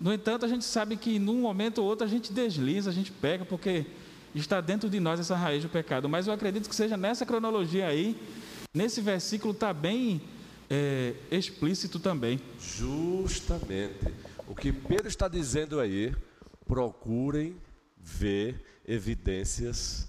[0.00, 3.10] No entanto, a gente sabe que num momento ou outro a gente desliza, a gente
[3.10, 3.86] pega, porque
[4.34, 6.08] está dentro de nós essa raiz do pecado.
[6.08, 8.16] Mas eu acredito que seja nessa cronologia aí,
[8.74, 10.20] nesse versículo está bem
[10.70, 12.38] é, explícito também.
[12.58, 14.14] Justamente.
[14.46, 16.14] O que Pedro está dizendo aí,
[16.66, 17.56] procurem
[17.96, 20.08] ver evidências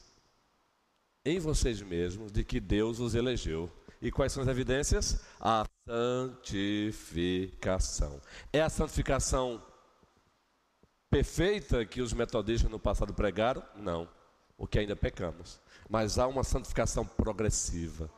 [1.26, 3.72] em vocês mesmos de que Deus os elegeu.
[4.02, 5.22] E quais são as evidências?
[5.40, 8.22] A santificação.
[8.54, 9.60] É a santificação
[11.10, 13.64] perfeita que os metodistas no passado pregaram?
[13.76, 14.08] Não
[14.58, 15.60] o que ainda pecamos.
[15.90, 18.10] Mas há uma santificação progressiva,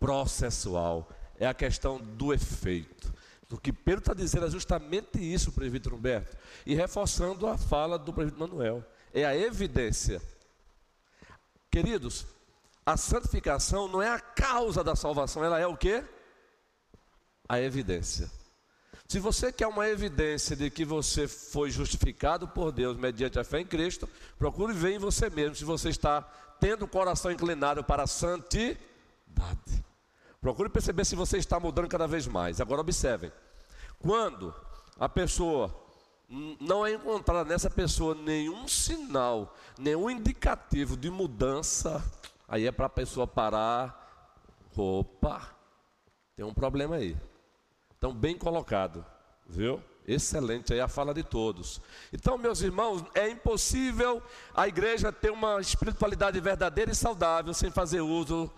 [0.00, 1.08] processual.
[1.42, 3.12] É a questão do efeito.
[3.50, 8.12] O que Pedro está dizendo é justamente isso, presbítero Humberto, e reforçando a fala do
[8.12, 8.84] presbítero Manuel.
[9.12, 10.22] É a evidência.
[11.68, 12.24] Queridos,
[12.86, 16.04] a santificação não é a causa da salvação, ela é o que?
[17.48, 18.30] A evidência.
[19.08, 23.58] Se você quer uma evidência de que você foi justificado por Deus mediante a fé
[23.58, 26.22] em Cristo, procure ver em você mesmo se você está
[26.60, 28.78] tendo o coração inclinado para a santidade.
[30.42, 32.60] Procure perceber se você está mudando cada vez mais.
[32.60, 33.30] Agora observem.
[34.00, 34.52] Quando
[34.98, 35.72] a pessoa
[36.60, 42.04] não é encontrada nessa pessoa nenhum sinal, nenhum indicativo de mudança,
[42.48, 44.34] aí é para a pessoa parar.
[44.76, 45.48] Opa,
[46.34, 47.16] tem um problema aí.
[47.96, 49.06] Então, bem colocado,
[49.46, 49.80] viu?
[50.08, 51.80] Excelente aí a fala de todos.
[52.12, 54.20] Então, meus irmãos, é impossível
[54.52, 58.50] a igreja ter uma espiritualidade verdadeira e saudável sem fazer uso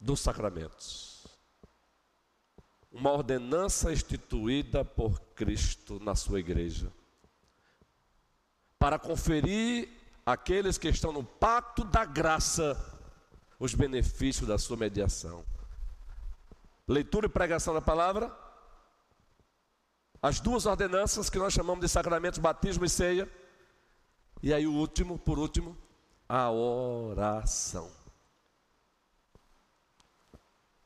[0.00, 1.26] dos sacramentos.
[2.90, 6.90] Uma ordenança instituída por Cristo na sua igreja.
[8.78, 9.88] Para conferir
[10.24, 12.76] àqueles que estão no pacto da graça
[13.58, 15.44] os benefícios da sua mediação.
[16.88, 18.34] Leitura e pregação da palavra.
[20.22, 23.30] As duas ordenanças que nós chamamos de sacramentos, batismo e ceia.
[24.42, 25.76] E aí o último, por último,
[26.28, 27.90] a oração.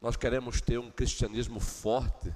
[0.00, 2.32] Nós queremos ter um cristianismo forte,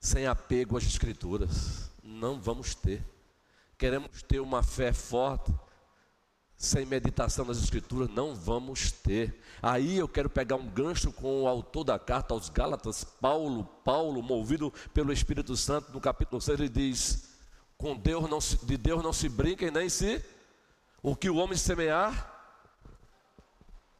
[0.00, 1.90] sem apego às escrituras.
[2.02, 3.04] Não vamos ter.
[3.76, 5.52] Queremos ter uma fé forte,
[6.56, 9.40] sem meditação nas Escrituras, não vamos ter.
[9.60, 14.22] Aí eu quero pegar um gancho com o autor da carta aos Gálatas, Paulo, Paulo,
[14.22, 17.36] movido pelo Espírito Santo, no capítulo 6, ele diz:
[17.76, 20.24] Com Deus não se, de Deus não se brinca e nem se
[21.02, 22.33] o que o homem semear.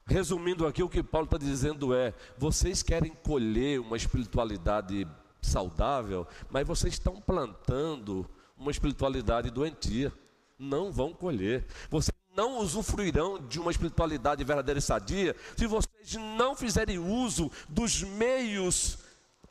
[0.07, 5.07] Resumindo aqui, o que Paulo está dizendo é: vocês querem colher uma espiritualidade
[5.41, 10.13] saudável, mas vocês estão plantando uma espiritualidade doentia.
[10.59, 11.67] Não vão colher.
[11.91, 18.03] Vocês não usufruirão de uma espiritualidade verdadeira e sadia se vocês não fizerem uso dos
[18.03, 18.99] meios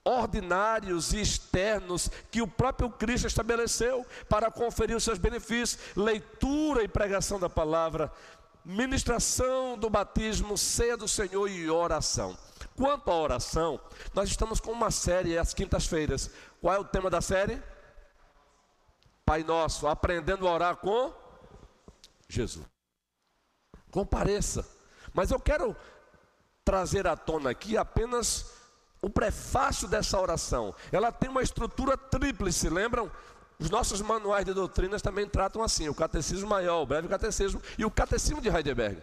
[0.05, 6.89] ordinários e externos que o próprio Cristo estabeleceu para conferir os seus benefícios, leitura e
[6.89, 8.11] pregação da palavra,
[8.65, 12.37] ministração do batismo, ceia do Senhor e oração.
[12.75, 13.79] Quanto à oração,
[14.13, 16.29] nós estamos com uma série às quintas-feiras.
[16.61, 17.61] Qual é o tema da série?
[19.25, 21.13] Pai Nosso, aprendendo a orar com
[22.27, 22.73] Jesus
[23.93, 24.67] compareça.
[25.13, 25.75] Mas eu quero
[26.65, 28.51] trazer à tona aqui apenas
[28.99, 30.73] o prefácio dessa oração.
[30.91, 33.11] Ela tem uma estrutura tríplice, lembram?
[33.63, 37.85] Os nossos manuais de doutrinas também tratam assim: o catecismo maior, o breve catecismo e
[37.85, 39.01] o catecismo de Heidelberg.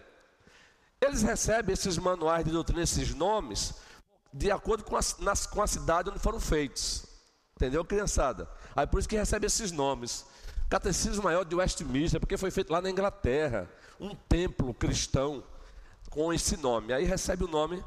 [1.00, 3.72] Eles recebem esses manuais de doutrina, esses nomes,
[4.30, 7.06] de acordo com a, nas, com a cidade onde foram feitos.
[7.56, 8.46] Entendeu, criançada?
[8.76, 10.26] Aí por isso que recebe esses nomes.
[10.68, 13.66] Catecismo Maior de Westminster, porque foi feito lá na Inglaterra
[13.98, 15.42] um templo cristão
[16.11, 16.92] com esse nome.
[16.92, 17.82] Aí recebe o nome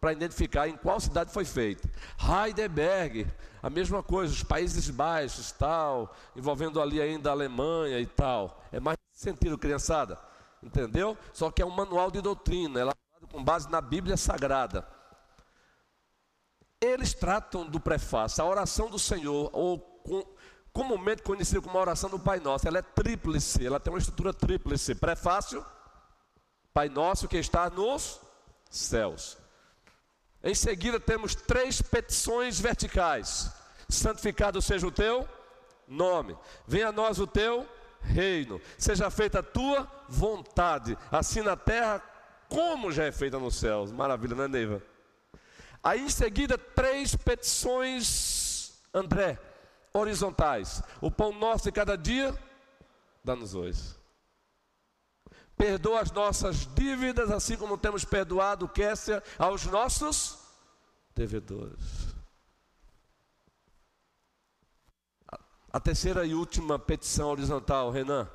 [0.00, 1.88] para identificar em qual cidade foi feito.
[2.18, 3.26] Heidelberg,
[3.62, 8.62] a mesma coisa, os Países Baixos, tal, envolvendo ali ainda a Alemanha e tal.
[8.70, 10.18] É mais sentido, criançada,
[10.62, 11.16] entendeu?
[11.32, 12.94] Só que é um manual de doutrina, ela
[13.30, 14.86] com base na Bíblia Sagrada.
[16.80, 20.24] Eles tratam do prefácio, a oração do Senhor, ou com,
[20.72, 22.68] comumente conhecida como a oração do Pai Nosso.
[22.68, 24.94] Ela é tríplice, ela tem uma estrutura tríplice.
[24.94, 25.64] Prefácio,
[26.72, 28.20] Pai Nosso que está nos
[28.70, 29.36] céus.
[30.42, 33.50] Em seguida temos três petições verticais.
[33.88, 35.28] Santificado seja o teu
[35.86, 36.36] nome.
[36.66, 37.66] Venha a nós o teu
[38.00, 38.60] reino.
[38.76, 42.02] Seja feita a tua vontade, assim na terra
[42.48, 43.92] como já é feita nos céus.
[43.92, 44.82] Maravilha, não é, Neiva?
[45.82, 49.38] Aí em seguida, três petições, André,
[49.92, 50.82] horizontais.
[51.00, 52.36] O pão nosso de cada dia,
[53.22, 53.98] dá-nos hoje.
[55.58, 60.38] Perdoa as nossas dívidas, assim como temos perdoado, Kessia, aos nossos
[61.14, 62.14] devedores.
[65.70, 68.30] A terceira e última petição horizontal, Renan.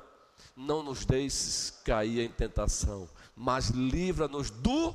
[0.56, 4.94] Não nos deixes cair em tentação, mas livra-nos do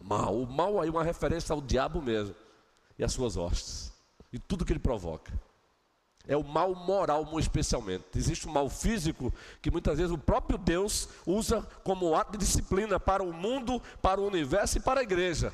[0.00, 0.40] mal.
[0.40, 2.34] O mal aí é uma referência ao diabo mesmo
[2.98, 3.92] e às suas hostes
[4.32, 5.32] e tudo que ele provoca.
[6.30, 8.04] É o mal moral, especialmente.
[8.14, 13.00] Existe o mal físico que muitas vezes o próprio Deus usa como ato de disciplina
[13.00, 15.52] para o mundo, para o universo e para a igreja.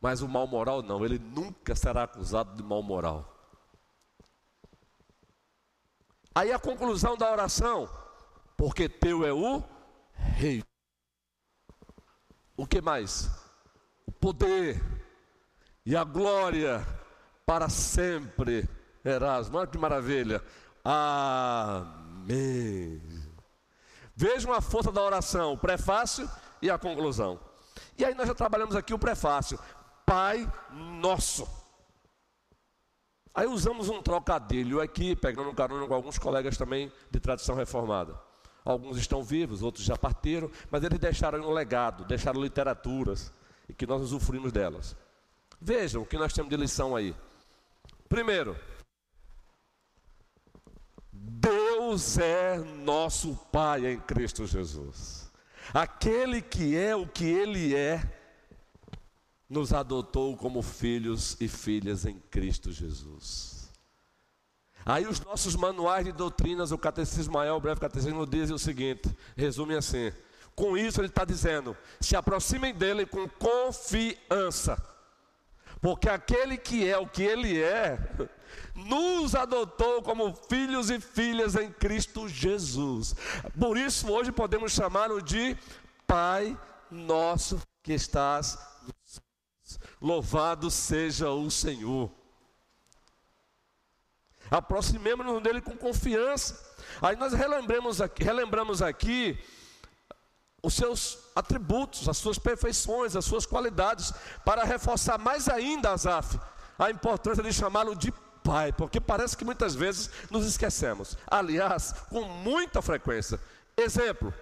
[0.00, 3.30] Mas o mal moral não, ele nunca será acusado de mal moral.
[6.34, 7.86] Aí a conclusão da oração,
[8.56, 9.62] porque teu é o
[10.14, 10.64] rei.
[12.56, 13.30] O que mais?
[14.06, 14.82] O poder
[15.84, 16.86] e a glória
[17.44, 20.42] para sempre Erasmo, olha que maravilha.
[20.84, 22.40] Amém.
[24.14, 26.28] Vejam a força da oração, o prefácio
[26.60, 27.40] e a conclusão.
[27.96, 29.58] E aí nós já trabalhamos aqui o prefácio.
[30.04, 31.48] Pai Nosso.
[33.34, 38.18] Aí usamos um trocadilho aqui, pegando carona com alguns colegas também de tradição reformada.
[38.64, 43.32] Alguns estão vivos, outros já partiram, mas eles deixaram um legado, deixaram literaturas,
[43.68, 44.96] e que nós usufruímos delas.
[45.60, 47.14] Vejam o que nós temos de lição aí.
[48.08, 48.56] Primeiro,
[51.22, 55.30] Deus é nosso Pai em Cristo Jesus.
[55.74, 58.02] Aquele que é o que Ele é,
[59.48, 63.70] nos adotou como filhos e filhas em Cristo Jesus.
[64.86, 69.14] Aí os nossos manuais de doutrinas, o Catecismo Maior, o Breve Catecismo, dizem o seguinte:
[69.36, 70.10] resume assim.
[70.54, 74.82] Com isso ele está dizendo: se aproximem dele com confiança,
[75.82, 77.98] porque aquele que é o que ele é,
[78.74, 83.14] nos adotou como filhos e filhas em Cristo Jesus.
[83.58, 85.56] Por isso hoje podemos chamá-lo de
[86.06, 86.58] Pai
[86.90, 89.80] nosso que estás nos céus.
[90.00, 92.10] Louvado seja o Senhor.
[94.50, 96.58] Aproximemos-nos dele com confiança.
[97.00, 99.38] Aí nós relembramos aqui, relembramos aqui
[100.62, 104.12] os seus atributos, as suas perfeições, as suas qualidades,
[104.44, 106.38] para reforçar mais ainda, Azaf,
[106.78, 108.12] a importância de chamá-lo de
[108.50, 111.16] Pai, porque parece que muitas vezes nos esquecemos.
[111.24, 113.38] Aliás, com muita frequência.
[113.76, 114.34] Exemplo,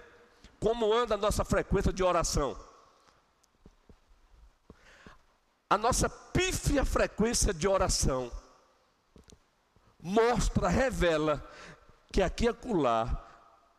[0.59, 2.57] como anda a nossa frequência de oração?
[5.69, 8.31] A nossa pífia frequência de oração
[10.01, 11.47] mostra, revela
[12.11, 13.27] que aqui e acolá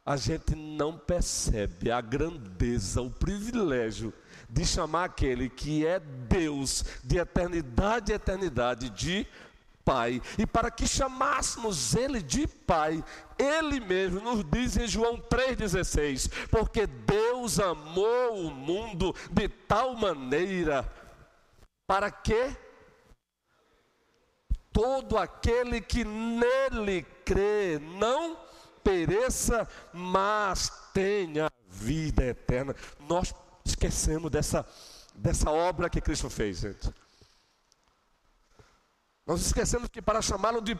[0.06, 4.14] a gente não percebe a grandeza, o privilégio
[4.48, 9.26] de chamar aquele que é Deus de eternidade e eternidade de
[9.84, 10.20] Pai.
[10.38, 13.02] E para que chamássemos Ele de Pai,
[13.38, 20.90] Ele mesmo nos diz em João 3,16: Porque Deus amou o mundo de tal maneira,
[21.86, 22.56] para que
[24.72, 28.36] todo aquele que nele crê não
[28.82, 32.74] pereça, mas tenha vida eterna.
[33.08, 34.66] Nós esquecemos dessa,
[35.14, 36.92] dessa obra que Cristo fez, gente.
[39.30, 40.76] Nós esquecemos que para chamá-lo de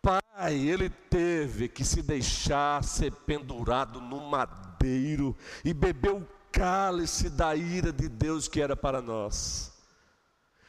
[0.00, 7.56] Pai, ele teve que se deixar ser pendurado no madeiro e beber o cálice da
[7.56, 9.72] ira de Deus que era para nós.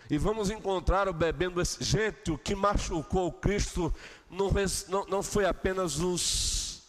[0.10, 1.84] E vamos encontrar o bebendo esse.
[1.84, 3.94] Gente, o que machucou o Cristo
[4.28, 4.50] não,
[4.90, 6.82] não, não foi apenas os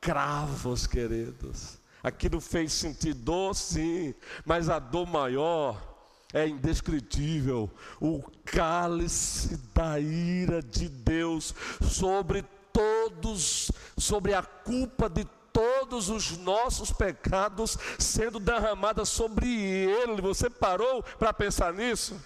[0.00, 1.78] cravos, queridos.
[2.02, 4.12] Aquilo fez sentir dor, sim,
[4.44, 5.91] mas a dor maior
[6.32, 7.70] é indescritível.
[8.00, 16.90] O cálice da ira de Deus sobre todos, sobre a culpa de todos os nossos
[16.90, 20.22] pecados sendo derramada sobre ele.
[20.22, 22.18] Você parou para pensar nisso?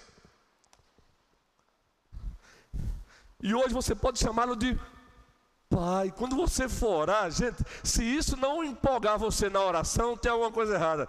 [3.41, 4.79] E hoje você pode chamá-lo de
[5.69, 6.13] Pai.
[6.15, 10.75] Quando você for orar, gente, se isso não empolgar você na oração, tem alguma coisa
[10.75, 11.07] errada.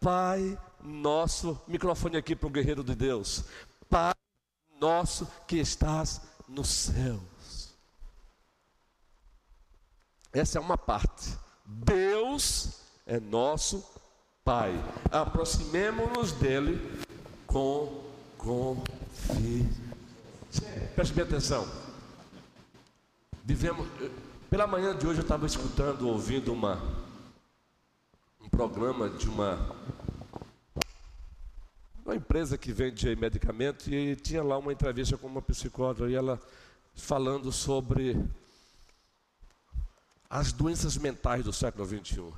[0.00, 3.44] Pai nosso, microfone aqui para o guerreiro de Deus.
[3.88, 4.14] Pai
[4.80, 7.72] nosso que estás nos céus.
[10.32, 11.36] Essa é uma parte.
[11.64, 13.84] Deus é nosso
[14.44, 14.72] Pai.
[15.12, 16.80] Aproximemo-nos dele
[17.46, 18.02] com
[18.36, 19.70] confiança.
[20.96, 21.64] Preste bem atenção.
[23.44, 23.86] Vivemos.
[24.50, 26.82] Pela manhã de hoje eu estava escutando, ouvindo uma,
[28.40, 29.76] um programa de uma
[32.04, 36.40] uma empresa que vende medicamento e tinha lá uma entrevista com uma psicóloga e ela
[36.94, 38.16] falando sobre
[40.28, 42.32] as doenças mentais do século XXI.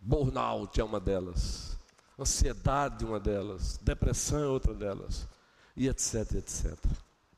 [0.00, 1.78] Burnout é uma delas,
[2.18, 5.26] ansiedade é uma delas, depressão é outra delas,
[5.76, 6.76] e etc, etc.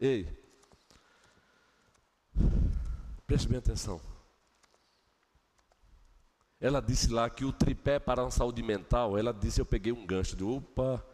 [0.01, 0.29] Ei,
[3.27, 4.01] preste bem atenção.
[6.61, 10.05] Ela disse lá que o tripé para a saúde mental, ela disse, eu peguei um
[10.05, 11.05] gancho de opa,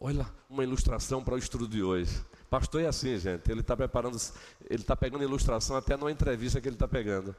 [0.00, 2.24] Olha uma ilustração para o estudo de hoje.
[2.48, 3.50] Pastor é assim, gente.
[3.50, 4.16] Ele está preparando,
[4.70, 7.34] ele está pegando ilustração até numa entrevista que ele está pegando.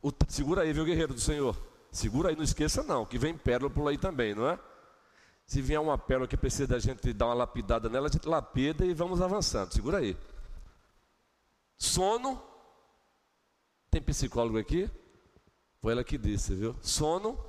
[0.00, 1.56] O, segura aí, viu, guerreiro do Senhor?
[1.90, 4.58] Segura aí, não esqueça não, que vem pérola por aí também, não é?
[5.44, 8.84] Se vier uma pérola que precisa da gente dar uma lapidada nela, a gente lapida
[8.84, 9.72] e vamos avançando.
[9.72, 10.16] Segura aí.
[11.76, 12.40] Sono.
[13.90, 14.88] Tem psicólogo aqui?
[15.80, 16.76] Foi ela que disse, viu?
[16.80, 17.42] Sono.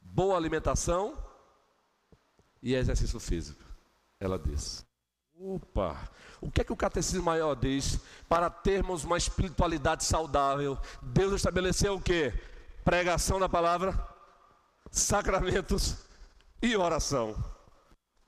[0.00, 1.33] Boa alimentação
[2.64, 3.62] e exercício físico.
[4.18, 4.84] Ela diz.
[5.38, 6.10] Opa!
[6.40, 8.00] O que é que o catecismo maior diz?
[8.28, 12.32] Para termos uma espiritualidade saudável, Deus estabeleceu o que?
[12.82, 13.98] Pregação da palavra,
[14.90, 15.96] sacramentos
[16.62, 17.36] e oração.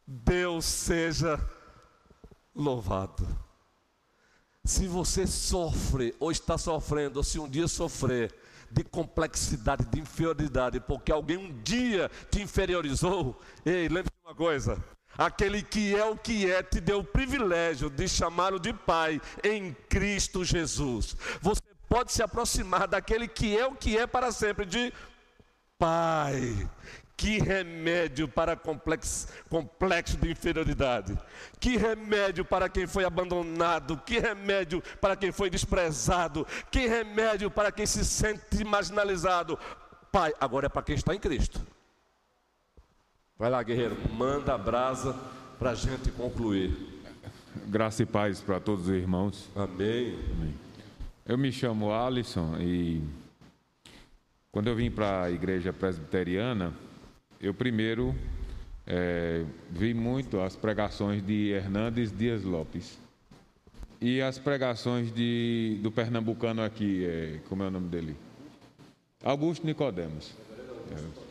[0.06, 1.40] Deus seja
[2.54, 3.26] louvado.
[4.64, 8.34] Se você sofre, ou está sofrendo, ou se um dia sofrer,
[8.70, 13.40] de complexidade, de inferioridade, porque alguém um dia te inferiorizou.
[13.64, 14.82] Ei, lembre-se de uma coisa:
[15.16, 19.72] Aquele que é o que é, te deu o privilégio de chamá-lo de Pai em
[19.88, 21.16] Cristo Jesus.
[21.40, 24.92] Você pode se aproximar daquele que é o que é para sempre, de
[25.78, 26.68] Pai.
[27.16, 31.16] Que remédio para complexo, complexo de inferioridade.
[31.58, 33.96] Que remédio para quem foi abandonado.
[34.04, 36.46] Que remédio para quem foi desprezado.
[36.70, 39.58] Que remédio para quem se sente marginalizado.
[40.12, 41.75] Pai, agora é para quem está em Cristo.
[43.38, 45.14] Vai lá, guerreiro, manda a brasa
[45.58, 46.74] para a gente concluir.
[47.66, 49.46] Graça e paz para todos os irmãos.
[49.54, 50.18] Amém.
[50.32, 50.54] Amém.
[51.26, 53.02] Eu me chamo Alisson e
[54.50, 56.72] quando eu vim para a igreja presbiteriana,
[57.38, 58.14] eu primeiro
[58.86, 62.98] é, vi muito as pregações de Hernandes Dias Lopes
[64.00, 68.16] e as pregações de, do pernambucano aqui, é, como é o nome dele?
[69.22, 70.32] Augusto Nicodemos.
[70.90, 71.25] É.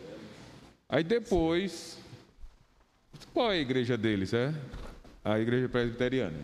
[0.88, 1.98] Aí depois,
[3.34, 4.34] qual é a igreja deles?
[4.34, 4.54] É?
[5.24, 6.38] A igreja presbiteriana.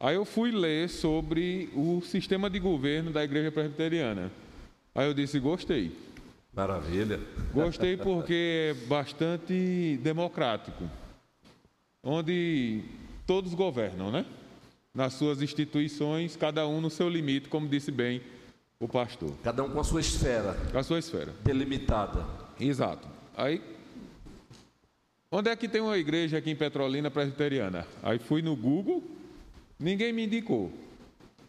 [0.00, 4.32] Aí eu fui ler sobre o sistema de governo da igreja presbiteriana.
[4.94, 5.96] Aí eu disse, gostei.
[6.52, 7.20] Maravilha.
[7.52, 10.90] Gostei porque é bastante democrático.
[12.02, 12.82] Onde
[13.26, 14.26] todos governam, né?
[14.94, 18.20] Nas suas instituições, cada um no seu limite, como disse bem
[18.80, 19.32] o pastor.
[19.44, 20.54] Cada um com a sua esfera.
[20.72, 21.32] Com a sua esfera.
[21.44, 22.26] Delimitada.
[22.58, 23.21] Exato.
[23.36, 23.62] Aí,
[25.30, 27.86] onde é que tem uma igreja aqui em Petrolina presbiteriana?
[28.02, 29.02] Aí fui no Google,
[29.78, 30.70] ninguém me indicou.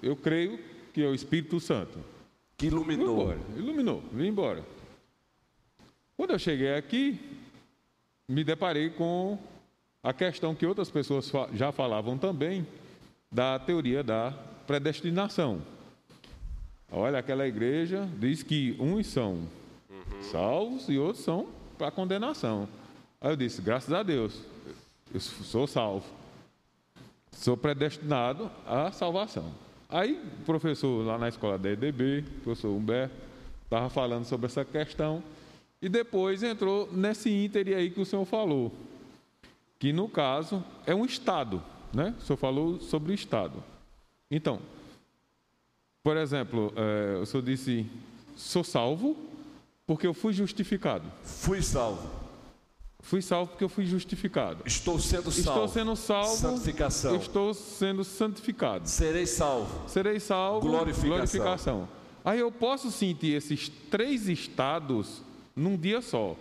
[0.02, 0.60] Eu creio
[0.94, 2.00] que é o Espírito Santo.
[2.58, 3.36] Que iluminou.
[3.58, 4.64] Iluminou, vim embora.
[6.16, 7.20] Quando eu cheguei aqui,
[8.28, 9.38] me deparei com
[10.02, 12.68] a questão que outras pessoas já falavam também,
[13.32, 14.32] da teoria da
[14.68, 15.62] predestinação.
[16.92, 19.48] Olha, aquela igreja diz que uns são
[19.90, 20.24] uhum.
[20.32, 21.48] salvos e outros são
[21.84, 22.70] para condenação.
[23.20, 24.40] Aí eu disse: graças a Deus,
[25.14, 26.06] eu sou salvo.
[27.34, 29.52] Sou predestinado à salvação.
[29.90, 33.14] Aí o professor lá na escola da EDB, o professor Humberto,
[33.66, 35.22] estava falando sobre essa questão.
[35.82, 38.72] E depois entrou nesse ínter aí que o senhor falou,
[39.78, 41.62] que no caso é um Estado,
[41.94, 42.16] né?
[42.18, 43.62] O senhor falou sobre o Estado.
[44.32, 44.62] Então,
[46.02, 47.86] por exemplo, é, o senhor disse,
[48.38, 49.33] sou salvo
[49.86, 51.12] porque eu fui justificado.
[51.24, 52.10] Fui salvo.
[53.00, 54.64] Fui salvo porque eu fui justificado.
[54.66, 55.66] Estou sendo salvo.
[55.66, 56.38] Estou sendo salvo.
[56.38, 57.16] Santificação.
[57.18, 58.88] Estou sendo santificado.
[58.88, 59.90] Serei salvo.
[59.90, 60.68] Serei salvo.
[60.68, 61.10] Glorificação.
[61.10, 61.90] glorificação.
[62.24, 65.22] Aí eu posso sentir esses três estados
[65.54, 66.38] num dia só.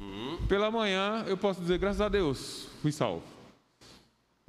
[0.00, 0.38] Hum.
[0.48, 3.24] Pela manhã eu posso dizer, graças a Deus, fui salvo.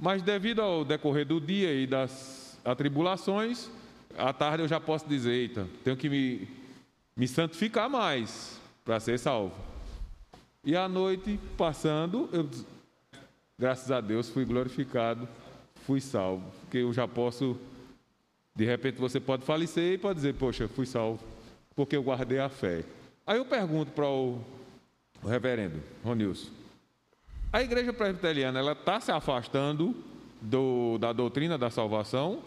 [0.00, 3.68] Mas devido ao decorrer do dia e das atribulações,
[4.16, 6.57] à tarde eu já posso dizer, eita, tenho que me
[7.18, 9.52] me santificar mais para ser salvo.
[10.64, 12.48] E à noite, passando, eu,
[13.58, 15.28] graças a Deus, fui glorificado,
[15.84, 16.44] fui salvo.
[16.60, 17.58] Porque eu já posso,
[18.54, 21.18] de repente você pode falecer e pode dizer, poxa, fui salvo,
[21.74, 22.84] porque eu guardei a fé.
[23.26, 24.40] Aí eu pergunto para o,
[25.20, 26.50] o reverendo Ronilson,
[27.52, 29.94] a igreja presbiteriana, ela está se afastando
[30.40, 32.42] do, da doutrina da salvação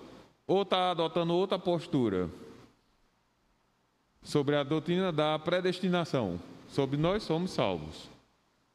[0.48, 2.30] ou está adotando outra postura?
[4.22, 8.10] Sobre a doutrina da predestinação, sobre nós somos salvos.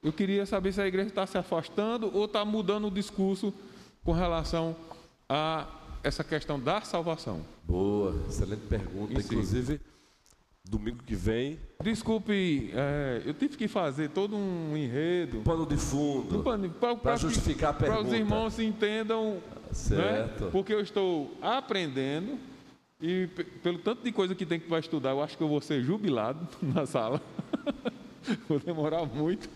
[0.02, 3.52] Eu queria saber se a igreja está se afastando ou está mudando o discurso
[4.04, 4.76] com relação
[5.28, 5.66] a
[6.02, 7.40] essa questão da salvação.
[7.64, 9.12] Boa, excelente pergunta.
[9.12, 9.80] Inclusive,
[10.64, 11.58] domingo que vem.
[11.82, 15.40] Desculpe, é, eu tive que fazer todo um enredo.
[15.40, 16.44] Pano de fundo.
[17.02, 18.02] Para justificar que, a pergunta.
[18.02, 19.34] Para os irmãos entendam.
[19.34, 19.40] Né,
[19.72, 20.44] certo.
[20.44, 22.38] Né, porque eu estou aprendendo
[23.00, 23.26] e
[23.62, 25.82] pelo tanto de coisa que tem que vai estudar, eu acho que eu vou ser
[25.82, 27.20] jubilado na sala.
[28.48, 29.48] vou demorar muito.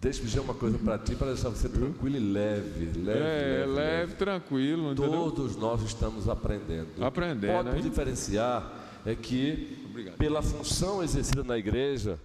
[0.00, 2.98] Deixa eu dizer uma coisa para ti, para deixar você tranquilo e leve.
[2.98, 4.94] Leve, é, leve, leve, tranquilo.
[4.94, 7.02] Todos nós estamos aprendendo.
[7.02, 7.70] Aprendendo.
[7.70, 10.16] Pode diferenciar é que, Obrigado.
[10.16, 12.20] pela função exercida na igreja,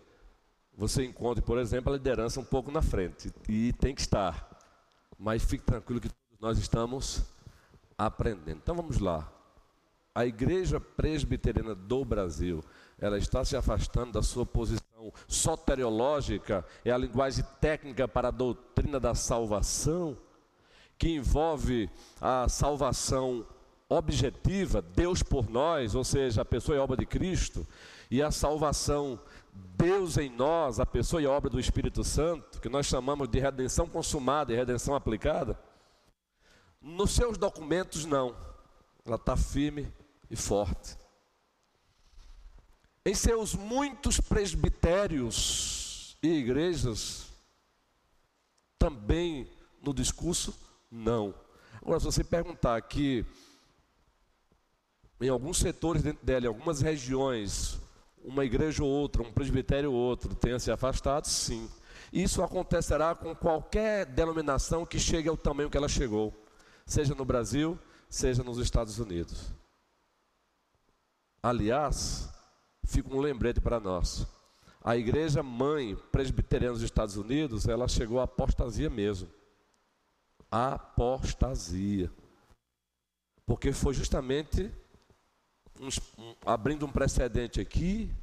[0.78, 3.32] você encontre, por exemplo, a liderança um pouco na frente.
[3.47, 4.49] E tem que estar.
[5.17, 7.24] Mas fique tranquilo que todos nós estamos
[7.97, 8.59] aprendendo.
[8.61, 9.38] Então vamos lá
[10.14, 12.64] a igreja presbiteriana do Brasil,
[12.99, 18.99] ela está se afastando da sua posição soteriológica, é a linguagem técnica para a doutrina
[18.99, 20.18] da salvação,
[20.97, 21.89] que envolve
[22.20, 23.45] a salvação
[23.88, 27.66] objetiva, Deus por nós, ou seja, a pessoa e a obra de Cristo,
[28.12, 29.20] e a salvação
[29.53, 33.39] Deus em nós, a pessoa e a obra do Espírito Santo, que nós chamamos de
[33.39, 35.57] redenção consumada e redenção aplicada.
[36.82, 38.36] Nos seus documentos, não.
[39.05, 39.91] Ela está firme
[40.30, 40.97] e forte.
[43.05, 47.27] Em seus muitos presbitérios e igrejas,
[48.77, 49.49] também
[49.82, 50.53] no discurso?
[50.91, 51.34] Não.
[51.82, 53.25] Agora, se você perguntar aqui,
[55.19, 57.80] em alguns setores dentro dela, em algumas regiões,
[58.23, 61.69] uma igreja ou outra, um presbitério ou outro tenha se afastado, sim.
[62.11, 66.34] Isso acontecerá com qualquer denominação que chegue ao tamanho que ela chegou,
[66.86, 67.77] seja no Brasil,
[68.09, 69.59] seja nos Estados Unidos.
[71.41, 72.29] Aliás,
[72.83, 74.27] fica um lembrete para nós.
[74.83, 79.29] A igreja mãe presbiteriana dos Estados Unidos, ela chegou à apostasia mesmo.
[80.49, 82.11] Apostasia.
[83.45, 84.71] Porque foi justamente
[85.79, 85.89] um,
[86.45, 88.13] abrindo um precedente aqui,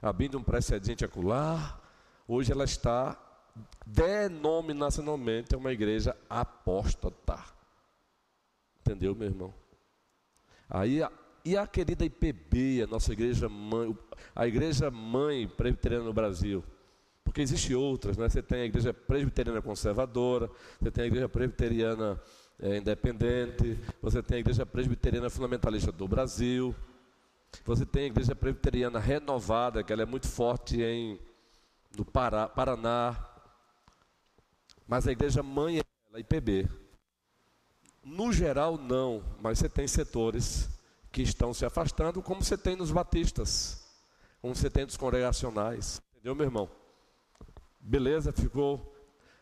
[0.00, 1.80] abrindo um precedente acolá.
[2.28, 3.18] Hoje ela está
[3.86, 7.42] denominacionalmente uma igreja apóstata.
[8.80, 9.54] Entendeu, meu irmão?
[10.68, 11.00] Aí
[11.46, 13.96] e a querida IPB, a nossa igreja mãe,
[14.34, 16.64] a igreja mãe presbiteriana no Brasil?
[17.22, 18.28] Porque existem outras, né?
[18.28, 22.20] Você tem a igreja presbiteriana conservadora, você tem a igreja presbiteriana
[22.58, 26.74] é, independente, você tem a igreja presbiteriana fundamentalista do Brasil,
[27.64, 31.16] você tem a igreja presbiteriana renovada, que ela é muito forte em
[31.96, 33.24] no Pará, Paraná,
[34.84, 35.82] mas a igreja mãe é
[36.12, 36.68] a IPB.
[38.02, 40.75] No geral, não, mas você tem setores
[41.16, 43.82] que estão se afastando, como você tem nos batistas,
[44.42, 45.98] como você tem nos congregacionais.
[46.12, 46.70] Entendeu, meu irmão?
[47.80, 48.94] Beleza, ficou.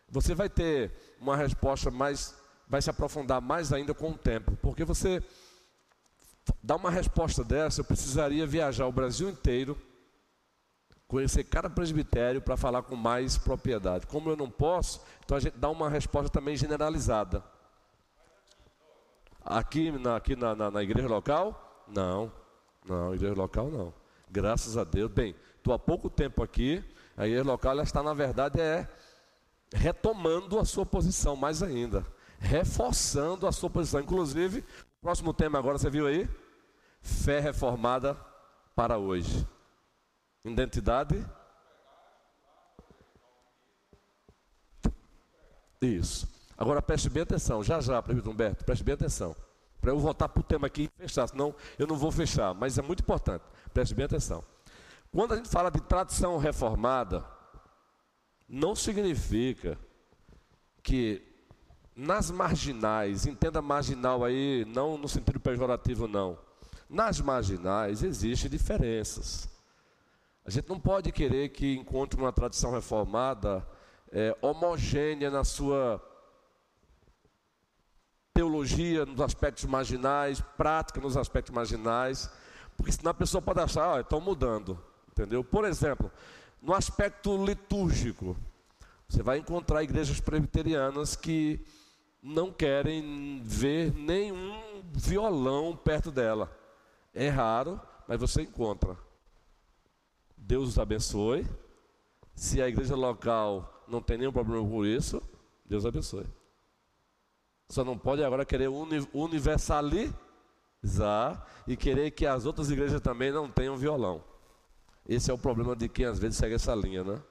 [0.07, 2.33] Você vai ter uma resposta mais,
[2.65, 5.21] vai se aprofundar mais ainda com o tempo, porque você
[6.63, 9.77] dá uma resposta dessa, eu precisaria viajar o Brasil inteiro,
[11.09, 14.07] conhecer cada presbitério para falar com mais propriedade.
[14.07, 17.43] Como eu não posso, então a gente dá uma resposta também generalizada.
[19.43, 22.31] Aqui na, aqui na, na, na igreja local, não,
[22.85, 23.93] não, igreja local não.
[24.29, 25.11] Graças a Deus.
[25.11, 26.83] Bem, estou há pouco tempo aqui,
[27.15, 28.87] a igreja local ela está, na verdade, é
[29.73, 32.05] retomando a sua posição mais ainda,
[32.39, 33.99] reforçando a sua posição.
[33.99, 36.29] Inclusive, o próximo tema agora, você viu aí?
[37.01, 38.15] Fé reformada
[38.75, 39.47] para hoje.
[40.43, 41.25] Identidade?
[45.81, 46.27] Isso.
[46.57, 49.35] Agora preste bem atenção, já já, prefeito Humberto, preste bem atenção
[49.85, 52.75] para eu voltar para o tema aqui e fechar, senão eu não vou fechar, mas
[52.75, 54.43] é muito importante, preste bem atenção.
[55.11, 57.23] Quando a gente fala de tradição reformada,
[58.49, 59.77] não significa
[60.81, 61.21] que
[61.95, 66.35] nas marginais, entenda marginal aí, não no sentido pejorativo, não.
[66.89, 69.47] Nas marginais existem diferenças.
[70.43, 73.63] A gente não pode querer que encontre uma tradição reformada
[74.11, 76.01] é, homogênea na sua
[78.35, 82.29] teologia nos aspectos marginais, prática nos aspectos marginais,
[82.75, 84.77] porque senão a pessoa pode achar, ah, estão mudando,
[85.09, 85.41] entendeu?
[85.41, 86.11] Por exemplo,
[86.61, 88.35] no aspecto litúrgico,
[89.07, 91.65] você vai encontrar igrejas presbiterianas que
[92.21, 96.51] não querem ver nenhum violão perto dela.
[97.13, 98.97] É raro, mas você encontra.
[100.35, 101.47] Deus os abençoe.
[102.35, 105.23] Se a igreja local não tem nenhum problema com isso,
[105.65, 106.25] Deus abençoe.
[107.69, 108.69] Só não pode agora querer
[109.13, 110.13] universalizar
[111.67, 114.23] e querer que as outras igrejas também não tenham violão.
[115.07, 117.21] Esse é o problema de quem às vezes segue essa linha, né?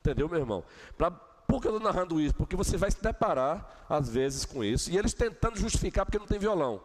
[0.00, 0.64] Entendeu, meu irmão?
[0.96, 2.34] Pra, por que eu estou narrando isso?
[2.34, 4.90] Porque você vai se deparar, às vezes, com isso.
[4.90, 6.80] E eles tentando justificar porque não tem violão.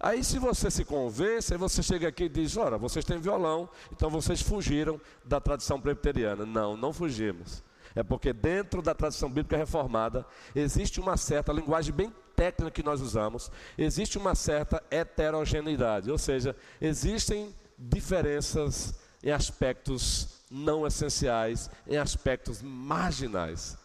[0.00, 3.68] Aí, se você se convence, aí você chega aqui e diz: Ora, vocês têm violão,
[3.92, 6.44] então vocês fugiram da tradição presbiteriana.
[6.44, 7.62] Não, não fugimos.
[7.94, 13.00] É porque dentro da tradição bíblica reformada existe uma certa linguagem bem técnica que nós
[13.00, 22.60] usamos, existe uma certa heterogeneidade, ou seja, existem diferenças em aspectos não essenciais, em aspectos
[22.60, 23.78] marginais.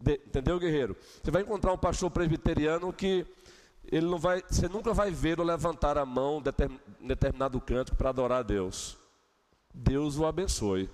[0.00, 0.96] De, entendeu, guerreiro?
[1.22, 3.26] Você vai encontrar um pastor presbiteriano que
[3.90, 6.42] ele não vai, você nunca vai ver o levantar a mão
[7.00, 8.96] em determinado canto para adorar a Deus.
[9.72, 10.90] Deus o abençoe.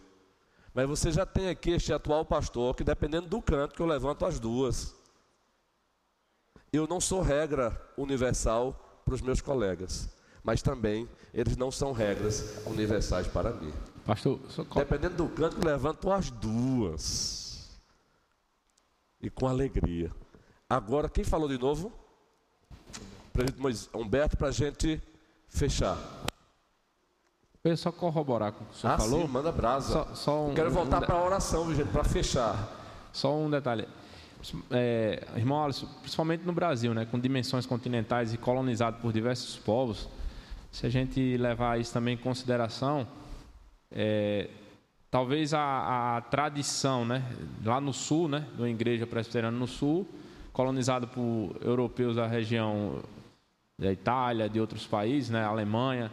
[0.73, 4.25] Mas você já tem aqui este atual pastor que, dependendo do canto, que eu levanto
[4.25, 4.95] as duas.
[6.73, 10.09] Eu não sou regra universal para os meus colegas,
[10.45, 13.73] mas também eles não são regras universais para mim.
[14.07, 14.39] Pastor,
[14.77, 17.81] dependendo do canto, eu levanto as duas.
[19.21, 20.11] E com alegria.
[20.69, 21.93] Agora, quem falou de novo?
[23.33, 25.03] Presidente Humberto, para a gente
[25.49, 25.99] fechar.
[27.63, 29.21] Eu só corroborar com o que o senhor ah, falou.
[29.21, 29.93] Sim, manda brasa.
[29.93, 32.57] Só, só um, quero voltar um para a oração, gente, para fechar.
[33.13, 33.87] Só um detalhe.
[34.71, 40.09] É, irmão Alisson, principalmente no Brasil, né, com dimensões continentais e colonizado por diversos povos,
[40.73, 43.07] se a gente levar isso também em consideração,
[43.91, 44.49] é,
[45.11, 47.23] talvez a, a, tradição, né,
[47.63, 50.09] lá no sul, né, da igreja presbiteriana no sul,
[50.55, 53.03] colonizado por europeus da região
[53.79, 56.11] da Itália, de outros países, né, Alemanha,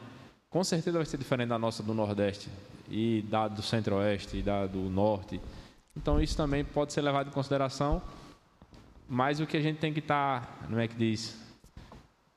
[0.57, 2.49] com certeza vai ser diferente da nossa do Nordeste
[2.89, 5.39] e da do Centro-Oeste e da do Norte.
[5.95, 8.01] Então isso também pode ser levado em consideração,
[9.07, 11.39] mas o que a gente tem que estar, tá, não é que diz,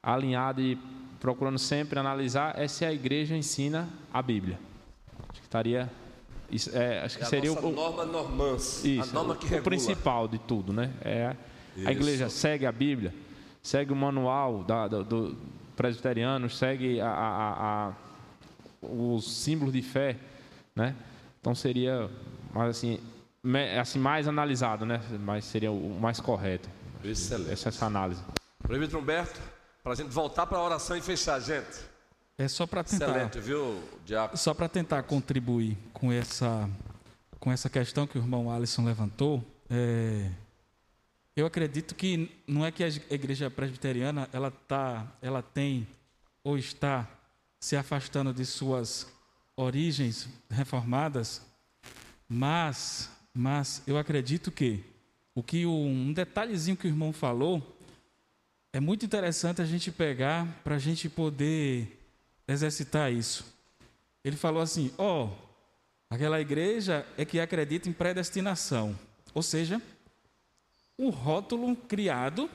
[0.03, 0.79] alinhado e
[1.19, 4.59] procurando sempre analisar é se a igreja ensina a Bíblia.
[5.31, 5.91] Acho que estaria
[6.51, 9.65] isso, é, acho que é seria o norma normans, isso, a norma que o, regula.
[9.65, 10.93] principal de tudo, né?
[11.01, 11.35] É
[11.87, 13.15] a igreja segue a Bíblia,
[13.63, 15.37] segue o manual da, do, do
[15.81, 18.10] presbiteriano, segue a, a, a,
[18.81, 20.17] os símbolos de fé,
[20.75, 20.95] né?
[21.41, 22.11] Então seria,
[22.53, 23.01] mais assim,
[23.79, 25.01] assim mais analisado, né?
[25.21, 26.69] Mas seria o mais correto.
[27.03, 27.53] Excelente.
[27.53, 28.23] Essa, essa análise.
[28.63, 29.41] Prefeito Humberto,
[29.83, 31.91] para a gente voltar para a oração e fechar, gente.
[32.37, 33.11] É só para tentar.
[33.11, 34.37] Excelente, viu, Diaco?
[34.37, 36.69] Só para tentar contribuir com essa,
[37.39, 39.45] com essa questão que o irmão Alisson levantou.
[39.69, 40.31] É,
[41.37, 45.87] eu acredito que não é que a igreja presbiteriana ela tá, ela tem
[46.43, 47.07] ou está
[47.61, 49.07] se afastando de suas
[49.55, 51.43] origens reformadas,
[52.27, 54.83] mas, mas eu acredito que
[55.35, 57.63] o que um detalhezinho que o irmão falou
[58.73, 62.01] é muito interessante a gente pegar para a gente poder
[62.49, 63.45] exercitar isso.
[64.25, 65.31] Ele falou assim: ó, oh,
[66.09, 68.99] aquela igreja é que acredita em predestinação,
[69.35, 69.81] ou seja,
[70.99, 72.51] um rótulo criado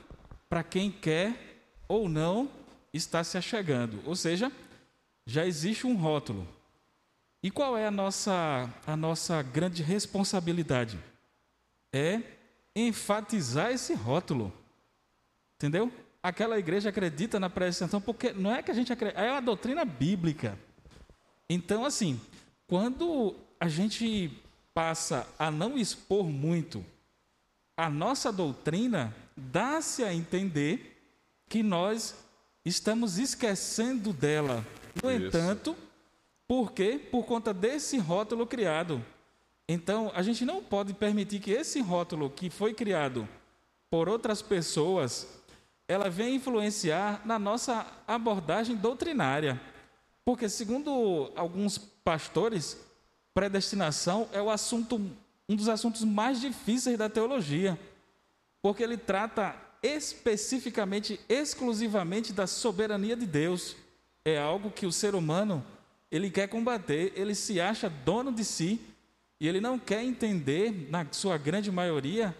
[0.48, 2.50] para quem quer ou não
[2.92, 4.50] está se achegando, ou seja,
[5.26, 6.48] já existe um rótulo.
[7.42, 10.98] E qual é a nossa a nossa grande responsabilidade?
[11.92, 12.22] É
[12.74, 14.52] enfatizar esse rótulo.
[15.56, 15.92] Entendeu?
[16.28, 19.84] aquela igreja acredita na predestinação, porque não é que a gente acredita, é a doutrina
[19.84, 20.58] bíblica.
[21.48, 22.20] Então, assim,
[22.66, 24.30] quando a gente
[24.74, 26.84] passa a não expor muito
[27.76, 31.00] a nossa doutrina, dá-se a entender
[31.48, 32.16] que nós
[32.64, 34.66] estamos esquecendo dela.
[35.02, 35.26] No Isso.
[35.26, 35.76] entanto,
[36.46, 37.00] por quê?
[37.10, 39.04] Por conta desse rótulo criado.
[39.68, 43.28] Então, a gente não pode permitir que esse rótulo que foi criado
[43.90, 45.36] por outras pessoas
[45.88, 49.60] ela vem influenciar na nossa abordagem doutrinária.
[50.24, 52.76] Porque, segundo alguns pastores,
[53.32, 55.00] predestinação é o assunto,
[55.48, 57.78] um dos assuntos mais difíceis da teologia,
[58.60, 63.76] porque ele trata especificamente, exclusivamente da soberania de Deus.
[64.26, 65.64] É algo que o ser humano
[66.10, 68.80] ele quer combater, ele se acha dono de si
[69.38, 72.36] e ele não quer entender, na sua grande maioria,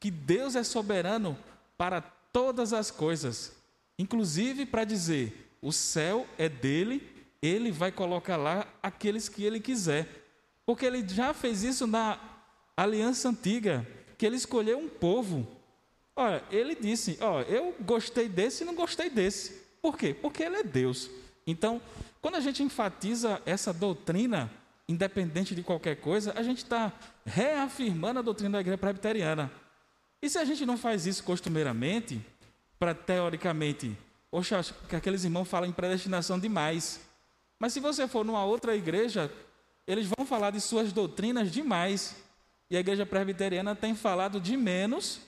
[0.00, 1.38] que Deus é soberano
[1.76, 3.52] para todas as coisas,
[3.96, 7.08] inclusive para dizer: o céu é dele,
[7.40, 10.08] ele vai colocar lá aqueles que ele quiser.
[10.66, 12.18] Porque ele já fez isso na
[12.76, 13.86] aliança antiga,
[14.18, 15.46] que ele escolheu um povo.
[16.16, 19.52] Olha, ele disse: Ó, eu gostei desse e não gostei desse.
[19.80, 20.12] Por quê?
[20.12, 21.08] Porque ele é Deus.
[21.50, 21.80] Então,
[22.20, 24.50] quando a gente enfatiza essa doutrina,
[24.86, 26.92] independente de qualquer coisa, a gente está
[27.24, 29.50] reafirmando a doutrina da igreja presbiteriana.
[30.20, 32.20] E se a gente não faz isso costumeiramente,
[32.78, 33.96] para teoricamente,
[34.30, 37.00] oxa, que aqueles irmãos falam em predestinação demais.
[37.58, 39.32] Mas se você for numa outra igreja,
[39.86, 42.14] eles vão falar de suas doutrinas demais.
[42.70, 45.18] E a igreja presbiteriana tem falado de menos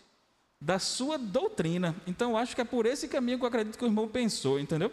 [0.60, 1.96] da sua doutrina.
[2.06, 4.92] Então, acho que é por esse caminho que eu acredito que o irmão pensou, entendeu?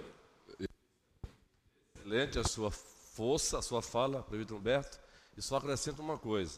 [2.08, 4.98] Excelente a sua força, a sua fala, presbítero Humberto.
[5.36, 6.58] E só acrescento uma coisa.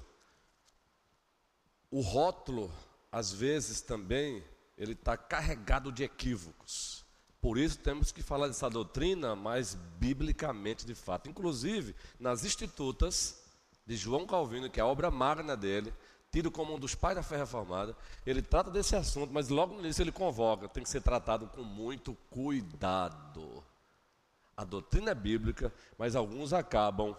[1.90, 2.72] O rótulo
[3.12, 4.44] às vezes também
[4.78, 7.04] ele está carregado de equívocos.
[7.42, 11.28] Por isso temos que falar dessa doutrina mais biblicamente de fato.
[11.28, 13.42] Inclusive, nas Institutas
[13.88, 15.92] de João Calvino, que é a obra magna dele,
[16.32, 19.80] tido como um dos pais da fé reformada, ele trata desse assunto, mas logo no
[19.80, 23.64] início ele convoca, tem que ser tratado com muito cuidado.
[24.60, 27.16] A doutrina é bíblica, mas alguns acabam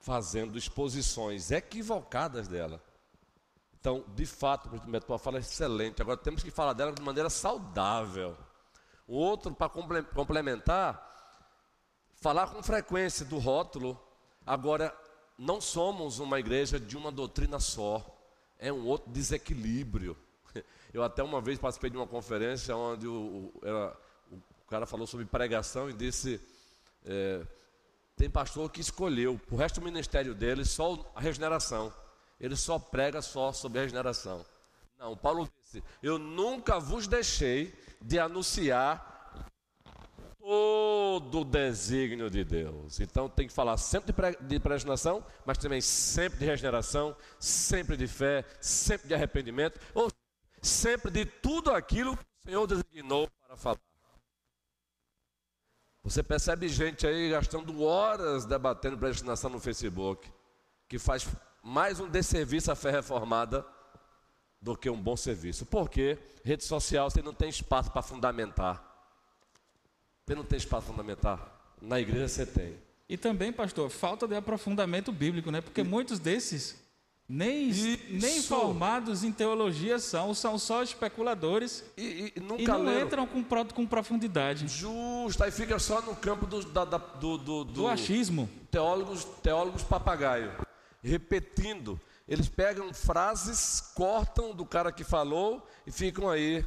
[0.00, 2.82] fazendo exposições equivocadas dela.
[3.78, 6.02] Então, de fato, a tua fala é excelente.
[6.02, 8.36] Agora temos que falar dela de maneira saudável.
[9.06, 11.00] O outro, para complementar,
[12.16, 13.96] falar com frequência do rótulo.
[14.44, 14.92] Agora,
[15.38, 18.04] não somos uma igreja de uma doutrina só.
[18.58, 20.18] É um outro desequilíbrio.
[20.92, 23.96] Eu até uma vez participei de uma conferência onde o, era,
[24.66, 26.40] o cara falou sobre pregação e disse:
[27.04, 27.46] é,
[28.16, 31.92] tem pastor que escolheu o resto do ministério dele só a regeneração
[32.38, 34.44] ele só prega só sobre a regeneração.
[34.98, 39.14] Não, Paulo disse: Eu nunca vos deixei de anunciar
[40.38, 43.00] todo o desígnio de Deus.
[43.00, 48.44] Então tem que falar sempre de predestinação, mas também sempre de regeneração, sempre de fé,
[48.60, 49.80] sempre de arrependimento.
[49.94, 50.10] Ou
[50.60, 53.78] sempre de tudo aquilo que o Senhor designou para falar.
[56.06, 60.30] Você percebe gente aí gastando horas debatendo predestinação no Facebook,
[60.88, 61.26] que faz
[61.60, 63.66] mais um desserviço à fé reformada
[64.62, 65.66] do que um bom serviço.
[65.66, 66.16] Por quê?
[66.44, 68.80] Rede social você não tem espaço para fundamentar.
[70.24, 71.74] Você não tem espaço para fundamentar.
[71.82, 72.76] Na igreja você tem.
[73.08, 75.60] E também, pastor, falta de aprofundamento bíblico, né?
[75.60, 76.85] Porque muitos desses
[77.28, 77.72] nem,
[78.08, 83.06] nem formados em teologia são, são só especuladores e, e, e não leram.
[83.06, 84.68] entram com, com profundidade.
[84.68, 88.48] Justo, aí fica só no campo do, da, da, do, do, do, do achismo.
[88.70, 90.52] Teólogos, teólogos papagaio,
[91.02, 92.00] repetindo.
[92.28, 96.64] Eles pegam frases, cortam do cara que falou e ficam aí.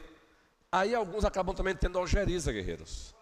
[0.70, 3.14] Aí alguns acabam também tendo algeriza, guerreiros.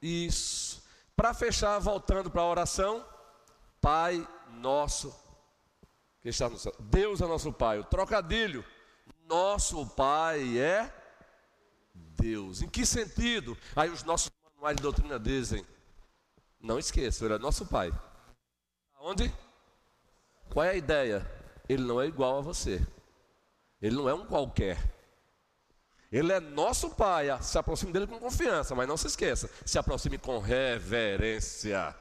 [0.00, 0.82] Isso.
[1.14, 3.04] Para fechar, voltando para a oração,
[3.80, 4.26] Pai
[4.60, 5.14] nosso
[6.24, 6.74] que está no céu.
[6.80, 7.78] Deus é nosso Pai.
[7.78, 8.64] O trocadilho,
[9.28, 10.90] nosso Pai é
[11.94, 12.62] Deus.
[12.62, 13.56] Em que sentido?
[13.76, 15.62] Aí os nossos manuais de doutrina dizem:
[16.58, 17.92] não esqueça, ele é nosso Pai.
[18.98, 19.30] Onde?
[20.50, 21.30] Qual é a ideia?
[21.68, 22.80] Ele não é igual a você.
[23.82, 24.78] Ele não é um qualquer.
[26.10, 27.26] Ele é nosso Pai.
[27.42, 29.50] Se aproxime dele com confiança, mas não se esqueça.
[29.66, 31.94] Se aproxime com reverência.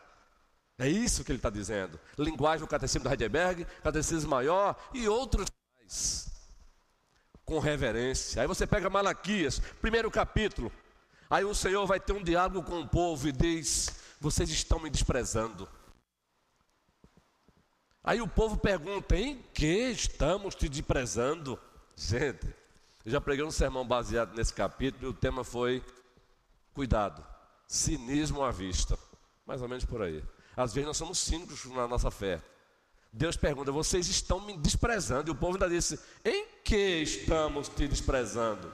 [0.77, 1.99] É isso que ele está dizendo.
[2.17, 5.47] Linguagem do Catecismo do Heidelberg, Catecismo Maior e outros
[5.77, 6.29] mais.
[7.45, 8.41] Com reverência.
[8.41, 10.71] Aí você pega Malaquias, primeiro capítulo.
[11.29, 14.89] Aí o Senhor vai ter um diálogo com o povo e diz: Vocês estão me
[14.89, 15.67] desprezando.
[18.03, 21.59] Aí o povo pergunta: Em que estamos te desprezando?
[21.95, 22.47] Gente,
[23.05, 25.83] eu já preguei um sermão baseado nesse capítulo e o tema foi
[26.73, 27.23] Cuidado,
[27.67, 28.97] cinismo à vista.
[29.45, 30.23] Mais ou menos por aí.
[30.55, 32.41] Às vezes nós somos cínicos na nossa fé.
[33.11, 35.29] Deus pergunta: Vocês estão me desprezando?
[35.29, 38.71] E o povo ainda disse: Em que estamos te desprezando?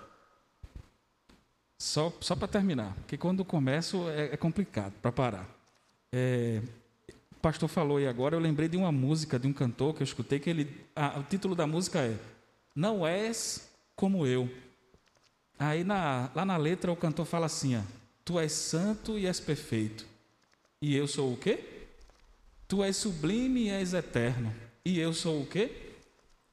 [1.78, 5.48] Só, só para terminar, porque quando começo é, é complicado para parar.
[6.12, 6.62] É,
[7.32, 10.06] o pastor falou aí agora, eu lembrei de uma música de um cantor que eu
[10.06, 10.86] escutei, que ele.
[10.96, 12.18] Ah, o título da música é
[12.76, 14.50] Não és como eu.
[15.58, 17.82] Aí na, lá na letra o cantor fala assim: ó,
[18.26, 20.06] Tu és santo e és perfeito.
[20.82, 21.64] E eu sou o quê?
[22.68, 24.54] Tu és sublime e és eterno.
[24.86, 25.94] E eu sou o quê?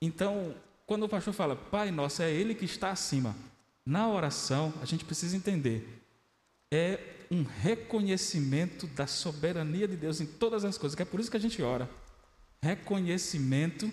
[0.01, 0.55] Então,
[0.87, 3.37] quando o pastor fala, Pai nosso, é Ele que está acima.
[3.85, 6.03] Na oração, a gente precisa entender.
[6.73, 6.99] É
[7.31, 11.37] um reconhecimento da soberania de Deus em todas as coisas, que é por isso que
[11.37, 11.89] a gente ora.
[12.63, 13.93] Reconhecimento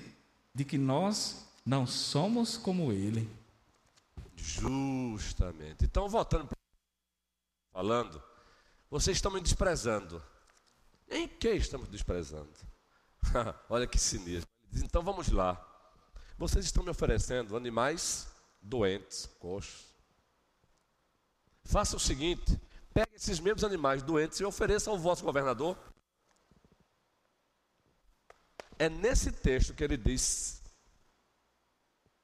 [0.54, 3.30] de que nós não somos como Ele.
[4.36, 5.86] Justamente.
[5.86, 6.50] Então, voltando
[7.72, 8.22] falando,
[8.94, 10.24] vocês estão me desprezando.
[11.10, 12.54] Em que estamos desprezando?
[13.68, 14.48] Olha que sinistro.
[14.72, 15.60] Então vamos lá.
[16.38, 18.28] Vocês estão me oferecendo animais
[18.62, 19.92] doentes, coxos.
[21.64, 22.62] Faça o seguinte:
[22.94, 25.76] pegue esses mesmos animais doentes e ofereça ao vosso governador.
[28.78, 30.62] É nesse texto que ele diz: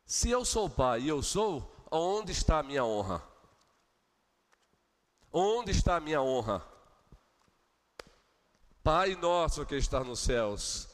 [0.05, 3.27] Se eu sou pai e eu sou, onde está a minha honra?
[5.31, 6.65] Onde está a minha honra?
[8.83, 10.87] Pai nosso que está nos céus,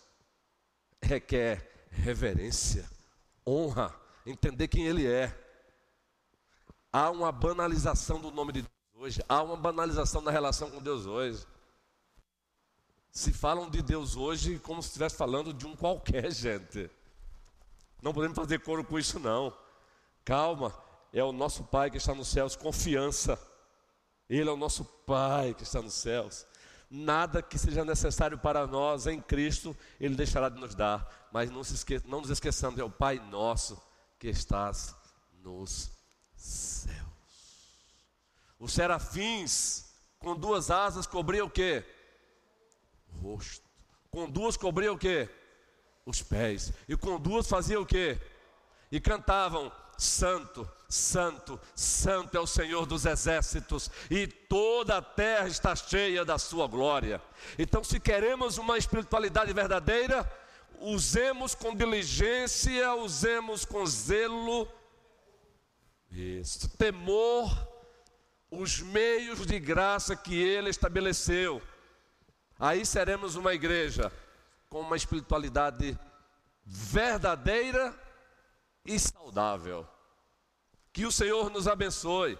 [1.01, 2.89] requer reverência,
[3.47, 5.33] honra, entender quem Ele é.
[6.91, 11.05] Há uma banalização do nome de Deus hoje, há uma banalização da relação com Deus
[11.05, 11.45] hoje.
[13.11, 16.91] Se falam de Deus hoje como se estivesse falando de um qualquer, gente.
[18.01, 19.57] Não podemos fazer coro com isso, não.
[20.25, 20.75] Calma,
[21.13, 23.39] é o nosso Pai que está nos céus, confiança.
[24.29, 26.45] Ele é o nosso Pai que está nos céus.
[26.89, 31.29] Nada que seja necessário para nós em Cristo, Ele deixará de nos dar.
[31.31, 32.01] Mas não, esque...
[32.05, 33.81] não nos esqueçamos, é o Pai nosso
[34.19, 34.95] que estás
[35.43, 35.91] nos
[36.35, 36.95] céus.
[38.59, 39.85] Os serafins,
[40.19, 41.83] com duas asas, cobriam o quê?
[43.13, 43.65] O rosto.
[44.09, 45.29] Com duas cobriam o quê?
[46.05, 46.71] Os pés.
[46.87, 48.19] E com duas faziam o quê?
[48.91, 55.75] E cantavam: Santo, Santo, Santo é o Senhor dos exércitos, e toda a terra está
[55.75, 57.21] cheia da sua glória.
[57.59, 60.31] Então, se queremos uma espiritualidade verdadeira,
[60.79, 64.67] usemos com diligência, usemos com zelo,
[66.11, 67.51] isso, temor,
[68.49, 71.61] os meios de graça que Ele estabeleceu.
[72.57, 74.11] Aí seremos uma igreja
[74.69, 75.99] com uma espiritualidade
[76.65, 77.93] verdadeira
[78.85, 79.85] e saudável.
[80.95, 82.39] Que o Senhor nos abençoe,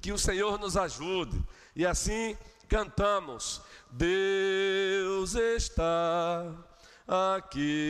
[0.00, 1.42] que o Senhor nos ajude.
[1.74, 2.38] E assim
[2.68, 6.46] cantamos: Deus está
[7.08, 7.84] aqui.